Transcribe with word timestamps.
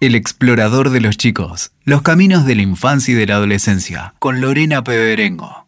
El 0.00 0.14
explorador 0.14 0.90
de 0.90 1.00
los 1.00 1.16
chicos, 1.16 1.72
los 1.82 2.02
caminos 2.02 2.46
de 2.46 2.54
la 2.54 2.62
infancia 2.62 3.14
y 3.14 3.16
de 3.16 3.26
la 3.26 3.34
adolescencia, 3.34 4.14
con 4.20 4.40
Lorena 4.40 4.84
Peberengo. 4.84 5.66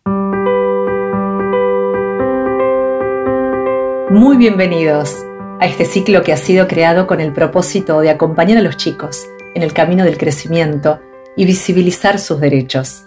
Muy 4.08 4.37
bienvenidos 4.37 5.16
a 5.58 5.66
este 5.66 5.85
ciclo 5.85 6.22
que 6.22 6.32
ha 6.32 6.37
sido 6.37 6.69
creado 6.69 7.08
con 7.08 7.21
el 7.21 7.32
propósito 7.32 8.01
de 8.03 8.11
acompañar 8.11 8.58
a 8.58 8.62
los 8.62 8.77
chicos 8.77 9.27
en 9.56 9.64
el 9.64 9.72
camino 9.72 10.04
del 10.04 10.16
crecimiento 10.16 11.01
y 11.37 11.44
visibilizar 11.44 12.21
sus 12.21 12.38
derechos. 12.38 13.06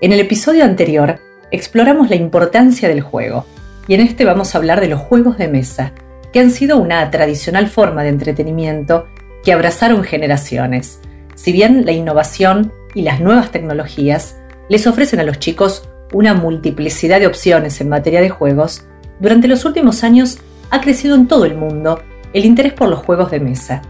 En 0.00 0.10
el 0.10 0.18
episodio 0.18 0.64
anterior 0.64 1.20
exploramos 1.52 2.10
la 2.10 2.16
importancia 2.16 2.88
del 2.88 3.00
juego 3.00 3.46
y 3.86 3.94
en 3.94 4.00
este 4.00 4.24
vamos 4.24 4.52
a 4.52 4.58
hablar 4.58 4.80
de 4.80 4.88
los 4.88 5.00
juegos 5.00 5.38
de 5.38 5.46
mesa, 5.46 5.92
que 6.32 6.40
han 6.40 6.50
sido 6.50 6.78
una 6.78 7.08
tradicional 7.12 7.68
forma 7.68 8.02
de 8.02 8.08
entretenimiento 8.08 9.06
que 9.44 9.52
abrazaron 9.52 10.02
generaciones. 10.04 11.00
Si 11.34 11.52
bien 11.52 11.84
la 11.84 11.92
innovación 11.92 12.72
y 12.94 13.02
las 13.02 13.20
nuevas 13.20 13.50
tecnologías 13.50 14.38
les 14.68 14.86
ofrecen 14.86 15.20
a 15.20 15.24
los 15.24 15.38
chicos 15.38 15.88
una 16.12 16.34
multiplicidad 16.34 17.20
de 17.20 17.26
opciones 17.26 17.80
en 17.80 17.88
materia 17.88 18.20
de 18.20 18.30
juegos, 18.30 18.84
durante 19.20 19.48
los 19.48 19.64
últimos 19.64 20.02
años 20.02 20.38
ha 20.70 20.80
crecido 20.80 21.14
en 21.14 21.28
todo 21.28 21.44
el 21.44 21.56
mundo 21.56 22.00
el 22.32 22.44
interés 22.44 22.72
por 22.72 22.88
los 22.88 23.00
juegos 23.00 23.30
de 23.30 23.40
mesa. 23.40 23.82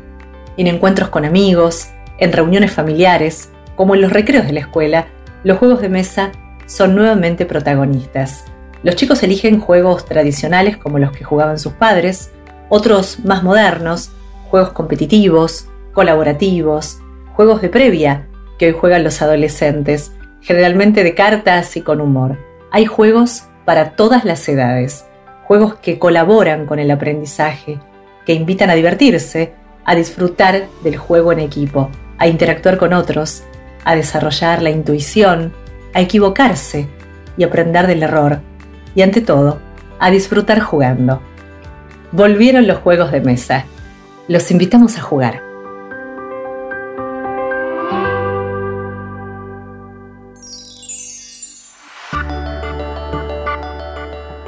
En 0.56 0.66
encuentros 0.66 1.08
con 1.08 1.24
amigos, 1.24 1.88
en 2.18 2.32
reuniones 2.32 2.72
familiares, 2.72 3.50
como 3.76 3.94
en 3.94 4.02
los 4.02 4.12
recreos 4.12 4.46
de 4.46 4.52
la 4.52 4.60
escuela, 4.60 5.06
los 5.44 5.58
juegos 5.58 5.80
de 5.80 5.88
mesa 5.88 6.32
son 6.66 6.94
nuevamente 6.94 7.46
protagonistas. 7.46 8.44
Los 8.82 8.96
chicos 8.96 9.22
eligen 9.22 9.60
juegos 9.60 10.04
tradicionales 10.04 10.76
como 10.76 10.98
los 10.98 11.12
que 11.12 11.24
jugaban 11.24 11.58
sus 11.58 11.72
padres, 11.72 12.32
otros 12.68 13.20
más 13.20 13.42
modernos, 13.42 14.12
juegos 14.54 14.70
competitivos, 14.70 15.66
colaborativos, 15.94 17.00
juegos 17.32 17.60
de 17.60 17.68
previa 17.68 18.28
que 18.56 18.66
hoy 18.68 18.72
juegan 18.72 19.02
los 19.02 19.20
adolescentes, 19.20 20.12
generalmente 20.42 21.02
de 21.02 21.12
cartas 21.12 21.76
y 21.76 21.80
con 21.80 22.00
humor. 22.00 22.38
Hay 22.70 22.86
juegos 22.86 23.48
para 23.64 23.96
todas 23.96 24.24
las 24.24 24.48
edades, 24.48 25.06
juegos 25.42 25.74
que 25.74 25.98
colaboran 25.98 26.66
con 26.66 26.78
el 26.78 26.92
aprendizaje, 26.92 27.80
que 28.26 28.34
invitan 28.34 28.70
a 28.70 28.76
divertirse, 28.76 29.54
a 29.84 29.96
disfrutar 29.96 30.68
del 30.84 30.98
juego 30.98 31.32
en 31.32 31.40
equipo, 31.40 31.90
a 32.18 32.28
interactuar 32.28 32.78
con 32.78 32.92
otros, 32.92 33.42
a 33.84 33.96
desarrollar 33.96 34.62
la 34.62 34.70
intuición, 34.70 35.52
a 35.94 36.00
equivocarse 36.00 36.86
y 37.36 37.42
aprender 37.42 37.88
del 37.88 38.04
error, 38.04 38.38
y 38.94 39.02
ante 39.02 39.20
todo, 39.20 39.58
a 39.98 40.12
disfrutar 40.12 40.60
jugando. 40.60 41.20
Volvieron 42.12 42.68
los 42.68 42.78
juegos 42.78 43.10
de 43.10 43.20
mesa 43.20 43.64
los 44.26 44.50
invitamos 44.50 44.96
a 44.96 45.02
jugar. 45.02 45.42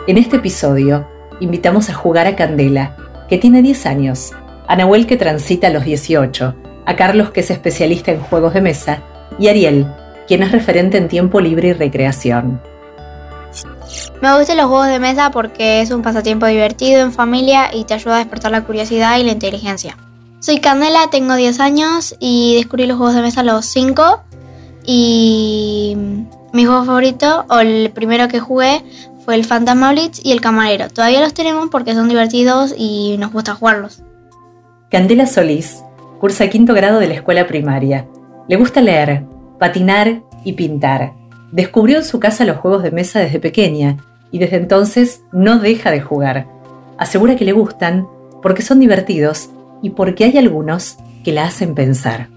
En 0.07 0.19
este 0.19 0.37
episodio, 0.37 1.07
invitamos 1.41 1.91
a 1.91 1.95
jugar 1.95 2.27
a 2.27 2.37
Candela, 2.37 2.97
que 3.29 3.39
tiene 3.39 3.61
10 3.61 3.87
años, 3.87 4.33
a 4.67 4.77
Nahuel 4.77 5.07
que 5.07 5.17
transita 5.17 5.69
los 5.69 5.85
18, 5.85 6.55
a 6.87 6.97
Carlos 6.97 7.31
que 7.31 7.41
es 7.41 7.51
especialista 7.51 8.13
en 8.13 8.21
juegos 8.21 8.55
de 8.55 8.63
mesa, 8.63 9.03
y 9.39 9.49
Ariel, 9.49 9.87
quien 10.27 10.43
es 10.43 10.53
referente 10.53 10.97
en 10.97 11.09
tiempo 11.09 11.41
libre 11.41 11.69
y 11.69 11.73
recreación. 11.75 12.63
Me 14.21 14.37
gustan 14.37 14.57
los 14.57 14.67
juegos 14.67 14.89
de 14.89 14.99
mesa 14.99 15.31
porque 15.31 15.81
es 15.81 15.91
un 15.91 16.03
pasatiempo 16.03 16.47
divertido 16.47 17.01
en 17.01 17.12
familia 17.12 17.75
y 17.75 17.85
te 17.85 17.95
ayuda 17.95 18.17
a 18.17 18.19
despertar 18.19 18.51
la 18.51 18.65
curiosidad 18.65 19.19
y 19.19 19.25
la 19.25 19.33
inteligencia. 19.33 19.97
Soy 20.41 20.61
Candela, 20.61 21.09
tengo 21.11 21.35
10 21.35 21.61
años 21.61 22.15
y 22.19 22.57
descubrí 22.57 22.87
los 22.87 22.97
juegos 22.97 23.15
de 23.15 23.23
mesa 23.23 23.41
a 23.41 23.45
los 23.45 23.67
5 23.67 24.23
y 24.85 25.97
mi 26.53 26.65
juego 26.65 26.85
favorito 26.85 27.45
o 27.48 27.59
el 27.59 27.91
primero 27.91 28.29
que 28.29 28.41
jugué 28.41 28.83
fue 29.25 29.35
el 29.35 29.45
Phantom 29.45 29.91
Blitz 29.91 30.20
y 30.23 30.33
el 30.33 30.41
Camarero. 30.41 30.89
Todavía 30.89 31.20
los 31.20 31.35
tenemos 31.35 31.69
porque 31.70 31.95
son 31.95 32.09
divertidos 32.09 32.75
y 32.77 33.17
nos 33.19 33.33
gusta 33.33 33.55
jugarlos. 33.55 34.03
Candela 34.91 35.27
Solís 35.27 35.83
cursa 36.20 36.48
quinto 36.48 36.75
grado 36.75 37.01
de 37.01 37.09
la 37.09 37.14
escuela 37.14 37.47
primaria. 37.47 38.07
Le 38.48 38.57
gusta 38.57 38.80
leer, 38.80 39.25
patinar 39.59 40.23
y 40.45 40.53
pintar. 40.53 41.13
Descubrió 41.52 41.98
en 41.98 42.05
su 42.05 42.18
casa 42.20 42.45
los 42.45 42.57
juegos 42.57 42.83
de 42.83 42.90
mesa 42.90 43.20
desde 43.20 43.39
pequeña 43.39 43.98
y 44.30 44.39
desde 44.39 44.57
entonces 44.57 45.23
no 45.33 45.58
deja 45.58 45.90
de 45.90 46.01
jugar. 46.01 46.46
Asegura 46.98 47.36
que 47.36 47.45
le 47.45 47.52
gustan 47.52 48.08
porque 48.42 48.62
son 48.62 48.80
divertidos 48.80 49.51
y 49.83 49.90
porque 49.90 50.24
hay 50.24 50.39
algunos 50.39 50.96
que 51.24 51.33
la 51.33 51.45
hacen 51.45 51.74
pensar. 51.74 52.29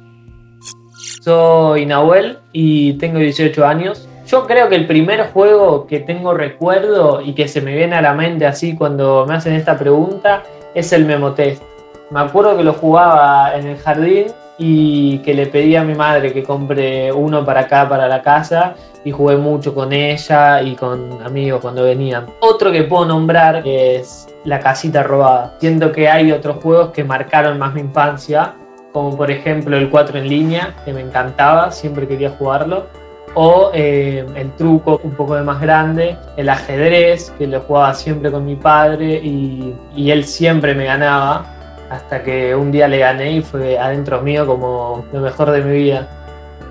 Soy 1.24 1.86
Nahuel 1.86 2.40
y 2.54 2.94
tengo 2.94 3.20
18 3.20 3.66
años. 3.66 4.08
Yo 4.28 4.46
creo 4.46 4.70
que 4.70 4.76
el 4.76 4.86
primer 4.86 5.32
juego 5.32 5.88
que 5.88 6.00
tengo 6.00 6.34
recuerdo 6.34 7.22
y 7.22 7.34
que 7.34 7.48
se 7.48 7.62
me 7.62 7.76
viene 7.76 7.96
a 7.96 8.02
la 8.02 8.14
mente 8.14 8.46
así 8.46 8.76
cuando 8.76 9.26
me 9.28 9.36
hacen 9.36 9.54
esta 9.54 9.78
pregunta 9.78 10.44
es 10.76 10.94
el 10.94 11.06
Memotest. 11.06 11.64
Me 12.12 12.20
acuerdo 12.20 12.58
que 12.58 12.64
lo 12.64 12.74
jugaba 12.74 13.56
en 13.56 13.68
el 13.68 13.78
jardín 13.78 14.28
y 14.60 15.20
que 15.20 15.34
le 15.34 15.48
pedí 15.48 15.78
a 15.78 15.84
mi 15.84 15.96
madre 15.96 16.34
que 16.34 16.44
compre 16.44 17.12
uno 17.14 17.46
para 17.46 17.62
acá, 17.62 17.88
para 17.88 18.08
la 18.08 18.22
casa, 18.22 18.76
y 19.06 19.12
jugué 19.12 19.38
mucho 19.38 19.74
con 19.74 19.94
ella 19.94 20.62
y 20.62 20.76
con 20.76 21.22
amigos 21.24 21.62
cuando 21.62 21.84
venían. 21.84 22.26
Otro 22.42 22.72
que 22.72 22.84
puedo 22.84 23.06
nombrar 23.06 23.64
es 23.66 24.28
La 24.44 24.60
casita 24.60 25.04
robada. 25.04 25.56
Siento 25.60 25.92
que 25.92 26.10
hay 26.10 26.32
otros 26.32 26.58
juegos 26.62 26.92
que 26.92 27.04
marcaron 27.04 27.58
más 27.58 27.74
mi 27.74 27.82
infancia, 27.82 28.54
como 28.92 29.16
por 29.16 29.32
ejemplo 29.32 29.78
el 29.78 29.90
4 29.90 30.18
en 30.20 30.28
línea, 30.28 30.76
que 30.84 30.94
me 30.94 31.02
encantaba, 31.02 31.72
siempre 31.72 32.08
quería 32.08 32.32
jugarlo. 32.32 32.88
O 33.36 33.70
eh, 33.74 34.26
el 34.36 34.52
truco 34.54 35.00
un 35.04 35.12
poco 35.12 35.36
de 35.36 35.44
más 35.44 35.62
grande, 35.62 36.18
el 36.36 36.50
ajedrez, 36.50 37.32
que 37.38 37.48
lo 37.48 37.62
jugaba 37.62 37.94
siempre 37.94 38.32
con 38.32 38.44
mi 38.44 38.56
padre 38.56 39.22
y, 39.24 39.76
y 39.96 40.10
él 40.10 40.26
siempre 40.26 40.74
me 40.74 40.86
ganaba 40.86 41.59
hasta 41.90 42.24
que 42.24 42.56
un 42.56 42.72
día 42.72 42.88
le 42.88 43.00
gané 43.00 43.34
y 43.34 43.42
fue 43.42 43.78
adentro 43.78 44.22
mío 44.22 44.46
como 44.46 45.06
lo 45.12 45.22
mejor 45.22 45.52
de 45.52 45.62
mi 45.62 45.78
vida. 45.78 46.08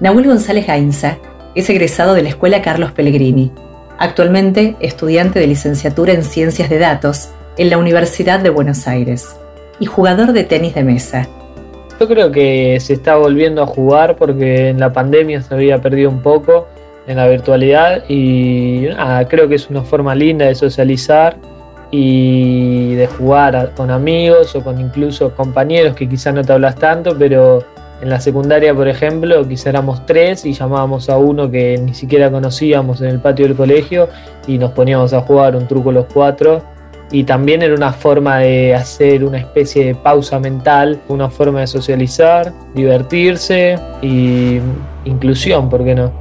Nahuel 0.01 0.27
González 0.27 0.67
Gainza 0.67 1.19
es 1.55 1.69
egresado 1.71 2.15
de 2.15 2.23
la 2.23 2.29
Escuela 2.29 2.62
Carlos 2.62 2.93
Pellegrini, 2.93 3.51
actualmente 3.99 4.77
estudiante 4.81 5.41
de 5.41 5.47
licenciatura 5.49 6.12
en 6.12 6.23
Ciencias 6.23 6.71
de 6.71 6.78
Datos 6.78 7.31
en 7.57 7.71
la 7.71 7.78
Universidad 7.78 8.39
de 8.39 8.51
Buenos 8.51 8.87
Aires 8.87 9.37
y 9.81 9.87
jugador 9.87 10.33
de 10.33 10.45
tenis 10.45 10.75
de 10.75 10.84
mesa. 10.84 11.28
Yo 11.99 12.07
creo 12.07 12.31
que 12.31 12.78
se 12.81 12.93
está 12.93 13.17
volviendo 13.17 13.62
a 13.62 13.67
jugar 13.67 14.15
porque 14.17 14.69
en 14.69 14.78
la 14.78 14.93
pandemia 14.93 15.43
se 15.43 15.53
había 15.53 15.81
perdido 15.81 16.11
un 16.11 16.23
poco 16.23 16.69
en 17.09 17.17
la 17.17 17.27
virtualidad 17.27 18.05
y 18.09 18.87
creo 19.28 19.49
que 19.49 19.57
es 19.57 19.69
una 19.69 19.83
forma 19.83 20.15
linda 20.15 20.47
de 20.47 20.55
socializar 20.55 21.37
y 21.91 22.94
de 22.94 23.06
jugar 23.06 23.72
con 23.75 23.91
amigos 23.91 24.54
o 24.54 24.62
con 24.62 24.81
incluso 24.81 25.34
compañeros 25.34 25.94
que 25.94 26.09
quizás 26.09 26.34
no 26.34 26.44
te 26.44 26.53
hablas 26.53 26.76
tanto, 26.76 27.16
pero 27.19 27.65
en 28.00 28.10
la 28.10 28.21
secundaria, 28.21 28.72
por 28.75 28.87
ejemplo, 28.87 29.47
quizá 29.49 29.71
éramos 29.71 30.06
tres 30.06 30.44
y 30.47 30.53
llamábamos 30.53 31.09
a 31.09 31.19
uno 31.19 31.50
que 31.50 31.78
ni 31.78 31.94
siquiera 31.94 32.31
conocíamos 32.31 33.00
en 33.00 33.09
el 33.09 33.21
patio 33.21 33.47
del 33.47 33.56
colegio 33.56 34.09
y 34.47 34.56
nos 34.56 34.71
poníamos 34.71 35.12
a 35.12 35.22
jugar 35.22 35.56
un 35.56 35.66
truco 35.66 35.91
los 35.91 36.06
cuatro. 36.12 36.62
Y 37.10 37.25
también 37.25 37.62
era 37.62 37.75
una 37.75 37.93
forma 37.93 38.38
de 38.38 38.75
hacer 38.75 39.25
una 39.25 39.38
especie 39.38 39.87
de 39.87 39.94
pausa 39.94 40.38
mental, 40.38 41.00
una 41.09 41.31
forma 41.31 41.60
de 41.60 41.66
socializar, 41.66 42.53
divertirse 42.75 43.78
y 44.03 44.60
inclusión, 45.04 45.71
¿por 45.71 45.84
qué 45.84 45.94
no? 45.94 46.12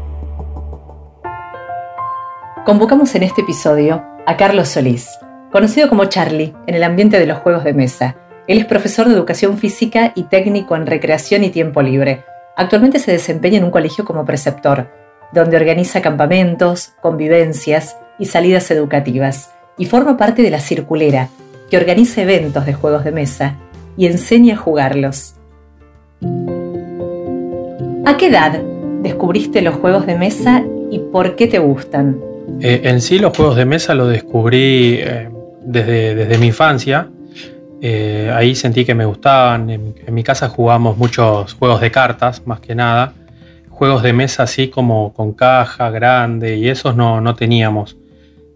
Convocamos 2.66 3.14
en 3.16 3.24
este 3.24 3.42
episodio 3.42 4.02
a 4.26 4.38
Carlos 4.38 4.70
Solís, 4.70 5.10
conocido 5.52 5.90
como 5.90 6.06
Charlie 6.06 6.54
en 6.68 6.76
el 6.76 6.84
ambiente 6.84 7.20
de 7.20 7.26
los 7.26 7.40
juegos 7.40 7.64
de 7.64 7.74
mesa. 7.74 8.16
Él 8.48 8.60
es 8.60 8.66
profesor 8.66 9.08
de 9.08 9.14
educación 9.14 9.58
física 9.58 10.14
y 10.16 10.24
técnico 10.24 10.76
en 10.76 10.86
recreación 10.86 11.44
y 11.44 11.50
tiempo 11.50 11.82
libre. 11.82 12.24
Actualmente 12.56 13.00
se 13.00 13.12
desempeña 13.12 13.58
en 13.58 13.66
un 13.66 13.72
colegio 13.72 14.06
como 14.06 14.26
preceptor, 14.26 14.88
donde 15.34 15.58
organiza 15.58 16.02
campamentos, 16.02 16.94
convivencias 17.02 17.98
y 18.18 18.26
salidas 18.26 18.72
educativas, 18.72 19.52
y 19.78 19.86
forma 19.86 20.18
parte 20.18 20.42
de 20.42 20.50
la 20.50 20.60
Circulera, 20.60 21.30
que 21.70 21.78
organiza 21.78 22.22
eventos 22.22 22.66
de 22.66 22.74
juegos 22.74 23.04
de 23.04 23.12
mesa 23.12 23.56
y 23.98 24.08
enseña 24.08 24.56
a 24.56 24.58
jugarlos. 24.58 25.36
¿A 28.06 28.18
qué 28.18 28.28
edad 28.28 28.62
descubriste 29.02 29.62
los 29.62 29.76
juegos 29.76 30.06
de 30.06 30.16
mesa 30.16 30.64
y 30.90 31.00
por 31.00 31.36
qué 31.36 31.48
te 31.48 31.60
gustan? 31.60 32.20
Eh, 32.62 32.82
en 32.86 33.02
sí 33.02 33.20
los 33.20 33.36
juegos 33.36 33.58
de 33.58 33.66
mesa 33.66 33.94
los 33.94 34.10
descubrí 34.10 35.00
eh, 35.02 35.30
desde, 35.68 36.38
mi 36.38 36.48
infancia. 36.48 37.10
Eh, 37.82 38.32
ahí 38.34 38.56
sentí 38.56 38.86
que 38.86 38.96
me 38.96 39.06
gustaban. 39.06 39.70
En, 39.70 39.96
mi 40.10 40.24
casa 40.24 40.50
jugamos 40.50 40.98
muchos 40.98 41.54
juegos 41.54 41.82
de 41.82 41.92
cartas, 41.92 42.46
más 42.46 42.60
que 42.60 42.74
nada. 42.74 43.14
Juegos 43.70 44.02
de 44.02 44.14
mesa 44.14 44.44
así 44.44 44.70
como 44.70 45.14
con 45.14 45.34
caja 45.34 45.92
grande 45.92 46.56
y 46.56 46.70
esos 46.70 46.96
no, 46.96 47.22
no 47.22 47.36
teníamos. 47.36 47.98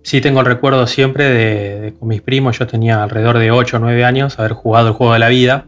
Sí 0.03 0.19
tengo 0.19 0.39
el 0.39 0.47
recuerdo 0.47 0.87
siempre 0.87 1.29
de, 1.29 1.93
con 1.99 2.07
mis 2.07 2.21
primos, 2.21 2.57
yo 2.57 2.65
tenía 2.65 3.03
alrededor 3.03 3.37
de 3.37 3.51
8 3.51 3.77
o 3.77 3.79
9 3.79 4.03
años, 4.03 4.39
haber 4.39 4.53
jugado 4.53 4.87
el 4.87 4.93
juego 4.93 5.13
de 5.13 5.19
la 5.19 5.27
vida. 5.27 5.65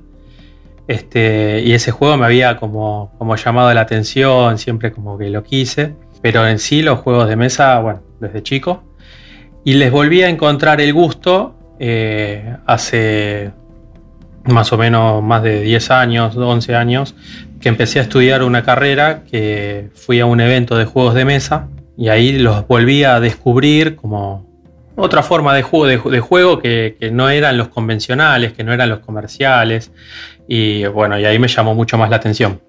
Este, 0.87 1.61
y 1.63 1.73
ese 1.73 1.91
juego 1.91 2.17
me 2.17 2.25
había 2.25 2.57
como, 2.57 3.13
como 3.19 3.35
llamado 3.35 3.71
la 3.73 3.81
atención, 3.81 4.57
siempre 4.57 4.91
como 4.91 5.19
que 5.19 5.29
lo 5.29 5.43
quise. 5.43 5.93
Pero 6.21 6.47
en 6.47 6.57
sí 6.57 6.81
los 6.81 6.99
juegos 6.99 7.27
de 7.27 7.35
mesa, 7.35 7.77
bueno, 7.79 8.01
desde 8.19 8.41
chico. 8.41 8.81
Y 9.63 9.75
les 9.75 9.91
volví 9.91 10.21
a 10.23 10.29
encontrar 10.29 10.81
el 10.81 10.93
gusto 10.93 11.55
eh, 11.79 12.57
hace 12.65 13.51
más 14.45 14.73
o 14.73 14.77
menos 14.77 15.23
más 15.23 15.41
de 15.43 15.61
10 15.61 15.91
años, 15.91 16.35
11 16.35 16.75
años, 16.75 17.15
que 17.61 17.69
empecé 17.69 17.99
a 17.99 18.01
estudiar 18.01 18.43
una 18.43 18.63
carrera, 18.63 19.23
que 19.29 19.89
fui 19.93 20.19
a 20.19 20.25
un 20.25 20.41
evento 20.41 20.77
de 20.77 20.85
juegos 20.85 21.13
de 21.13 21.25
mesa 21.25 21.69
y 21.97 22.09
ahí 22.09 22.37
los 22.37 22.67
volví 22.67 23.03
a 23.03 23.19
descubrir 23.19 23.95
como 23.95 24.45
otra 24.95 25.23
forma 25.23 25.53
de 25.55 25.63
juego, 25.63 26.09
de, 26.09 26.19
juego 26.19 26.59
que, 26.59 26.97
no 27.11 27.29
eran 27.29 27.57
los 27.57 27.69
convencionales, 27.69 28.53
que 28.53 28.63
no 28.63 28.73
eran 28.73 28.89
los 28.89 28.99
comerciales. 28.99 29.91
Y 30.47 30.85
bueno, 30.87 31.17
y 31.17 31.25
ahí 31.25 31.39
me 31.39 31.47
llamó 31.47 31.73
mucho 31.73 31.97
más 31.97 32.09
la 32.09 32.17
atención. 32.17 32.61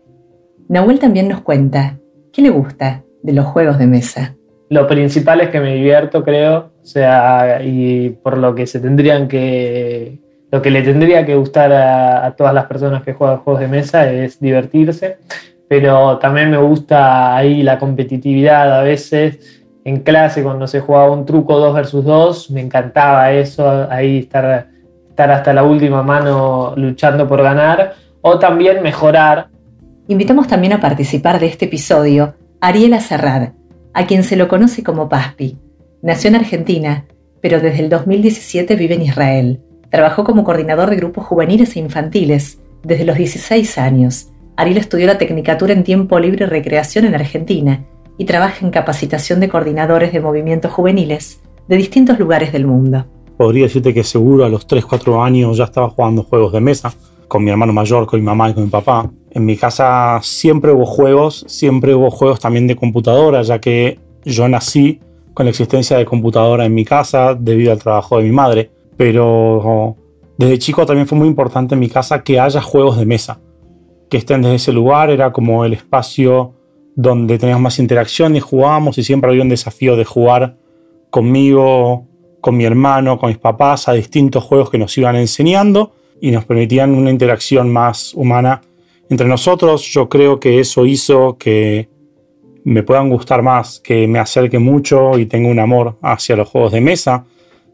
Nahuel 0.68 0.98
también 0.98 1.28
nos 1.28 1.42
cuenta 1.42 1.98
qué 2.32 2.42
le 2.42 2.50
gusta 2.50 3.02
de 3.22 3.32
los 3.32 3.46
juegos 3.46 3.78
de 3.78 3.86
mesa. 3.86 4.36
Lo 4.70 4.86
principal 4.86 5.40
es 5.40 5.50
que 5.50 5.60
me 5.60 5.74
divierto, 5.74 6.24
creo, 6.24 6.72
o 6.84 6.86
sea, 6.86 7.62
y 7.64 8.10
por 8.10 8.36
lo 8.36 8.54
que 8.54 8.66
se 8.66 8.78
tendrían 8.78 9.26
que, 9.26 10.18
lo 10.52 10.60
que 10.60 10.70
le 10.70 10.82
tendría 10.82 11.24
que 11.24 11.34
gustar 11.34 11.72
a, 11.72 12.26
a 12.26 12.36
todas 12.36 12.52
las 12.52 12.66
personas 12.66 13.02
que 13.02 13.14
juegan 13.14 13.38
juegos 13.38 13.62
de 13.62 13.68
mesa 13.68 14.12
es 14.12 14.38
divertirse, 14.38 15.16
pero 15.66 16.18
también 16.18 16.50
me 16.50 16.58
gusta 16.58 17.34
ahí 17.34 17.62
la 17.62 17.78
competitividad 17.78 18.78
a 18.78 18.82
veces 18.82 19.64
en 19.84 20.00
clase 20.00 20.42
cuando 20.42 20.66
se 20.66 20.80
jugaba 20.80 21.10
un 21.10 21.24
truco 21.24 21.58
2 21.58 21.74
versus 21.74 22.04
2, 22.04 22.50
me 22.50 22.60
encantaba 22.60 23.32
eso, 23.32 23.86
ahí 23.90 24.18
estar, 24.18 24.68
estar 25.08 25.30
hasta 25.30 25.52
la 25.52 25.62
última 25.62 26.02
mano 26.02 26.74
luchando 26.76 27.26
por 27.26 27.42
ganar, 27.42 27.94
o 28.22 28.38
también 28.38 28.82
mejorar. 28.82 29.48
Invitamos 30.08 30.48
también 30.48 30.74
a 30.74 30.80
participar 30.80 31.38
de 31.38 31.46
este 31.46 31.66
episodio 31.66 32.34
a 32.60 32.68
Ariela 32.68 33.00
Serrad, 33.00 33.52
a 33.92 34.06
quien 34.06 34.22
se 34.22 34.36
lo 34.36 34.48
conoce 34.48 34.82
como 34.82 35.08
Paspi. 35.08 35.58
Nació 36.04 36.28
en 36.28 36.36
Argentina, 36.36 37.06
pero 37.40 37.60
desde 37.60 37.82
el 37.82 37.88
2017 37.88 38.76
vive 38.76 38.94
en 38.94 39.00
Israel. 39.00 39.62
Trabajó 39.90 40.22
como 40.22 40.44
coordinador 40.44 40.90
de 40.90 40.96
grupos 40.96 41.24
juveniles 41.24 41.76
e 41.76 41.78
infantiles 41.80 42.58
desde 42.82 43.06
los 43.06 43.16
16 43.16 43.78
años. 43.78 44.28
Ariel 44.54 44.76
estudió 44.76 45.06
la 45.06 45.16
Tecnicatura 45.16 45.72
en 45.72 45.82
Tiempo 45.82 46.20
Libre 46.20 46.44
y 46.44 46.48
Recreación 46.50 47.06
en 47.06 47.14
Argentina 47.14 47.86
y 48.18 48.26
trabaja 48.26 48.66
en 48.66 48.70
capacitación 48.70 49.40
de 49.40 49.48
coordinadores 49.48 50.12
de 50.12 50.20
movimientos 50.20 50.72
juveniles 50.72 51.40
de 51.68 51.76
distintos 51.78 52.18
lugares 52.18 52.52
del 52.52 52.66
mundo. 52.66 53.06
Podría 53.38 53.62
decirte 53.62 53.94
que 53.94 54.04
seguro 54.04 54.44
a 54.44 54.50
los 54.50 54.68
3-4 54.68 55.24
años 55.24 55.56
ya 55.56 55.64
estaba 55.64 55.88
jugando 55.88 56.24
juegos 56.24 56.52
de 56.52 56.60
mesa 56.60 56.92
con 57.28 57.42
mi 57.42 57.50
hermano 57.50 57.72
mayor, 57.72 58.04
con 58.04 58.20
mi 58.20 58.26
mamá 58.26 58.50
y 58.50 58.52
con 58.52 58.64
mi 58.64 58.68
papá. 58.68 59.10
En 59.30 59.46
mi 59.46 59.56
casa 59.56 60.20
siempre 60.20 60.70
hubo 60.70 60.84
juegos, 60.84 61.46
siempre 61.48 61.94
hubo 61.94 62.10
juegos 62.10 62.40
también 62.40 62.66
de 62.66 62.76
computadora, 62.76 63.40
ya 63.40 63.58
que 63.58 63.98
yo 64.26 64.46
nací 64.50 65.00
con 65.34 65.46
la 65.46 65.50
existencia 65.50 65.98
de 65.98 66.04
computadora 66.04 66.64
en 66.64 66.72
mi 66.72 66.84
casa 66.84 67.34
debido 67.34 67.72
al 67.72 67.80
trabajo 67.80 68.18
de 68.18 68.24
mi 68.24 68.30
madre. 68.30 68.70
Pero 68.96 69.96
desde 70.38 70.58
chico 70.58 70.86
también 70.86 71.06
fue 71.06 71.18
muy 71.18 71.28
importante 71.28 71.74
en 71.74 71.80
mi 71.80 71.88
casa 71.88 72.22
que 72.22 72.40
haya 72.40 72.62
juegos 72.62 72.96
de 72.96 73.04
mesa. 73.04 73.40
Que 74.08 74.16
estén 74.16 74.42
desde 74.42 74.56
ese 74.56 74.72
lugar, 74.72 75.10
era 75.10 75.32
como 75.32 75.64
el 75.64 75.72
espacio 75.72 76.54
donde 76.94 77.38
teníamos 77.38 77.62
más 77.62 77.78
interacción 77.80 78.36
y 78.36 78.40
jugábamos 78.40 78.96
y 78.98 79.02
siempre 79.02 79.30
había 79.30 79.42
un 79.42 79.48
desafío 79.48 79.96
de 79.96 80.04
jugar 80.04 80.56
conmigo, 81.10 82.06
con 82.40 82.56
mi 82.56 82.64
hermano, 82.64 83.18
con 83.18 83.28
mis 83.28 83.38
papás 83.38 83.88
a 83.88 83.92
distintos 83.92 84.44
juegos 84.44 84.70
que 84.70 84.78
nos 84.78 84.96
iban 84.96 85.16
enseñando 85.16 85.92
y 86.20 86.30
nos 86.30 86.44
permitían 86.44 86.94
una 86.94 87.10
interacción 87.10 87.72
más 87.72 88.14
humana 88.14 88.60
entre 89.08 89.26
nosotros. 89.26 89.82
Yo 89.82 90.08
creo 90.08 90.38
que 90.38 90.60
eso 90.60 90.86
hizo 90.86 91.36
que 91.38 91.88
me 92.64 92.82
puedan 92.82 93.10
gustar 93.10 93.42
más, 93.42 93.80
que 93.80 94.06
me 94.06 94.18
acerque 94.18 94.58
mucho 94.58 95.18
y 95.18 95.26
tenga 95.26 95.48
un 95.48 95.58
amor 95.58 95.98
hacia 96.02 96.36
los 96.36 96.48
juegos 96.48 96.72
de 96.72 96.80
mesa, 96.80 97.24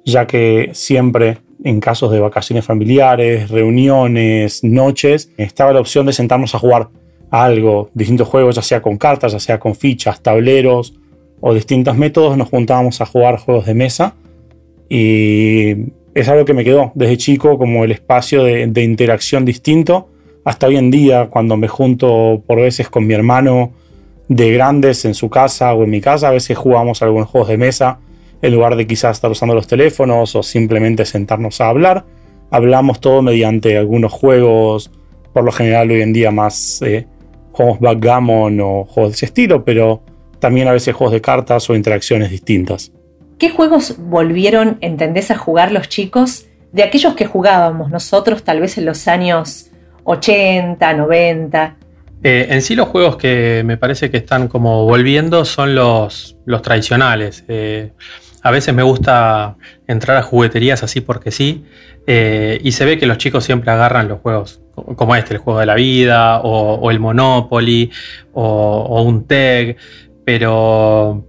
ya 0.05 0.27
que 0.27 0.71
siempre 0.73 1.39
en 1.63 1.81
casos 1.81 2.11
de 2.11 2.21
vacaciones 2.21 2.65
familiares, 2.65 3.51
reuniones, 3.51 4.65
noches, 4.65 5.31
estaba 5.37 5.73
la 5.73 5.81
opción 5.81 6.07
de 6.07 6.13
sentarnos 6.13 6.55
a 6.55 6.59
jugar 6.59 6.89
algo, 7.31 7.91
distintos 7.95 8.29
juegos, 8.29 8.57
ya 8.57 8.63
sea 8.63 8.83
con 8.83 8.97
cartas, 8.97 9.33
ya 9.33 9.39
sea 9.39 9.61
con 9.61 9.75
fichas, 9.75 10.21
tableros 10.23 10.95
o 11.41 11.55
distintos 11.55 11.97
métodos, 11.97 12.37
nos 12.37 12.49
juntábamos 12.49 13.01
a 13.01 13.07
jugar 13.07 13.39
juegos 13.39 13.67
de 13.67 13.75
mesa 13.75 14.15
y 14.89 15.93
es 16.15 16.29
algo 16.29 16.45
que 16.45 16.53
me 16.53 16.65
quedó 16.65 16.93
desde 16.95 17.17
chico 17.17 17.57
como 17.57 17.85
el 17.85 17.93
espacio 17.93 18.43
de, 18.43 18.83
interacción 18.83 19.45
distinto. 19.45 20.09
Hasta 20.45 20.67
hoy 20.67 20.77
en 20.77 20.91
día 20.91 21.29
cuando 21.31 21.57
me 21.57 21.69
junto 21.69 22.43
por 22.47 22.59
veces 22.59 22.89
con 22.89 23.07
mi 23.07 23.15
hermano 23.15 23.73
de 24.31 24.53
grandes 24.53 25.05
en 25.05 25.15
su 25.15 25.29
casa 25.29 25.75
o 25.75 25.83
en 25.83 25.91
mi 25.91 26.01
casa, 26.01 26.29
a 26.29 26.31
veces 26.31 26.57
jugamos 26.57 27.03
algunos 27.03 27.29
juegos 27.29 27.49
de 27.49 27.59
mesa 27.59 27.99
en 28.41 28.55
lugar 28.55 28.77
de 28.77 28.87
quizás 28.87 29.17
estar 29.17 29.29
usando 29.29 29.57
los 29.57 29.67
teléfonos 29.67 30.37
o 30.37 30.45
simplemente 30.45 31.05
sentarnos 31.05 31.61
a 31.61 31.69
hablar. 31.69 32.05
Hablamos 32.53 33.01
todo 33.01 33.23
mediante 33.23 33.77
algunos 33.77 34.13
juegos, 34.13 34.93
por 35.33 35.43
lo 35.43 35.51
general 35.51 35.91
hoy 35.91 36.03
en 36.03 36.13
día 36.13 36.31
más 36.31 36.81
eh, 36.83 37.09
juegos 37.51 37.81
backgammon 37.81 38.61
o 38.61 38.85
juegos 38.85 39.13
de 39.13 39.17
ese 39.17 39.27
estilo, 39.27 39.65
pero 39.65 40.01
también 40.39 40.69
a 40.69 40.73
veces 40.73 40.95
juegos 40.95 41.13
de 41.13 41.21
cartas 41.21 41.69
o 41.69 41.75
interacciones 41.75 42.31
distintas. 42.31 42.93
¿Qué 43.37 43.51
juegos 43.51 43.97
volvieron, 43.99 44.79
entendés, 44.81 45.33
a 45.33 45.37
jugar 45.37 45.73
los 45.73 45.89
chicos 45.89 46.47
de 46.71 46.85
aquellos 46.85 47.15
que 47.15 47.27
jugábamos 47.27 47.91
nosotros 47.91 48.45
tal 48.45 48.61
vez 48.61 48.79
en 48.79 48.85
los 48.85 49.09
años 49.09 49.71
80, 50.05 50.95
90? 50.95 51.80
Eh, 52.23 52.49
en 52.51 52.61
sí 52.61 52.75
los 52.75 52.89
juegos 52.89 53.17
que 53.17 53.63
me 53.65 53.79
parece 53.79 54.11
que 54.11 54.19
están 54.19 54.49
como 54.49 54.85
volviendo 54.85 55.45
son 55.45 55.75
los, 55.75 56.37
tradicionales. 56.63 57.45
Eh, 57.49 57.93
a 58.43 58.51
veces 58.51 58.75
me 58.75 58.83
gusta 58.83 59.57
entrar 59.87 60.17
a 60.17 60.23
jugueterías 60.23 60.83
así 60.83 61.01
porque 61.01 61.31
sí, 61.31 61.65
eh, 62.07 62.61
y 62.63 62.73
se 62.73 62.85
ve 62.85 62.99
que 62.99 63.07
los 63.07 63.19
chicos 63.19 63.45
siempre 63.45 63.71
agarran 63.71 64.09
los 64.09 64.21
juegos 64.21 64.61
como 64.97 65.15
este, 65.15 65.35
el 65.35 65.41
juego 65.41 65.61
de 65.61 65.67
la 65.67 65.75
vida, 65.75 66.41
o, 66.41 66.91
el 66.91 67.01
Monopoly, 67.01 67.91
o, 68.33 69.03
un 69.03 69.27
TEG, 69.27 69.77
pero 70.25 71.27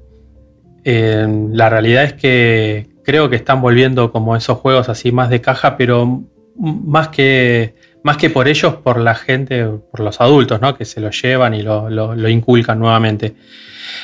la 0.84 1.70
realidad 1.70 2.06
es 2.06 2.14
que 2.14 2.88
creo 3.04 3.30
que 3.30 3.36
están 3.36 3.62
volviendo 3.62 4.12
como 4.12 4.36
esos 4.38 4.58
juegos 4.60 4.88
así 4.88 5.12
más 5.12 5.30
de 5.30 5.42
caja, 5.42 5.76
pero 5.76 6.24
más 6.56 7.10
que, 7.10 7.76
más 8.03 8.18
que 8.18 8.30
por 8.30 8.48
ellos, 8.48 8.75
por 8.75 9.00
la 9.00 9.15
gente, 9.15 9.65
por 9.65 10.00
los 10.00 10.19
adultos, 10.21 10.62
¿no? 10.62 10.75
Que 10.75 10.86
se 10.86 11.00
lo 11.00 11.12
llevan 11.12 11.53
y 11.53 11.62
lo, 11.62 12.30
inculcan 12.30 12.80
nuevamente. 12.80 13.36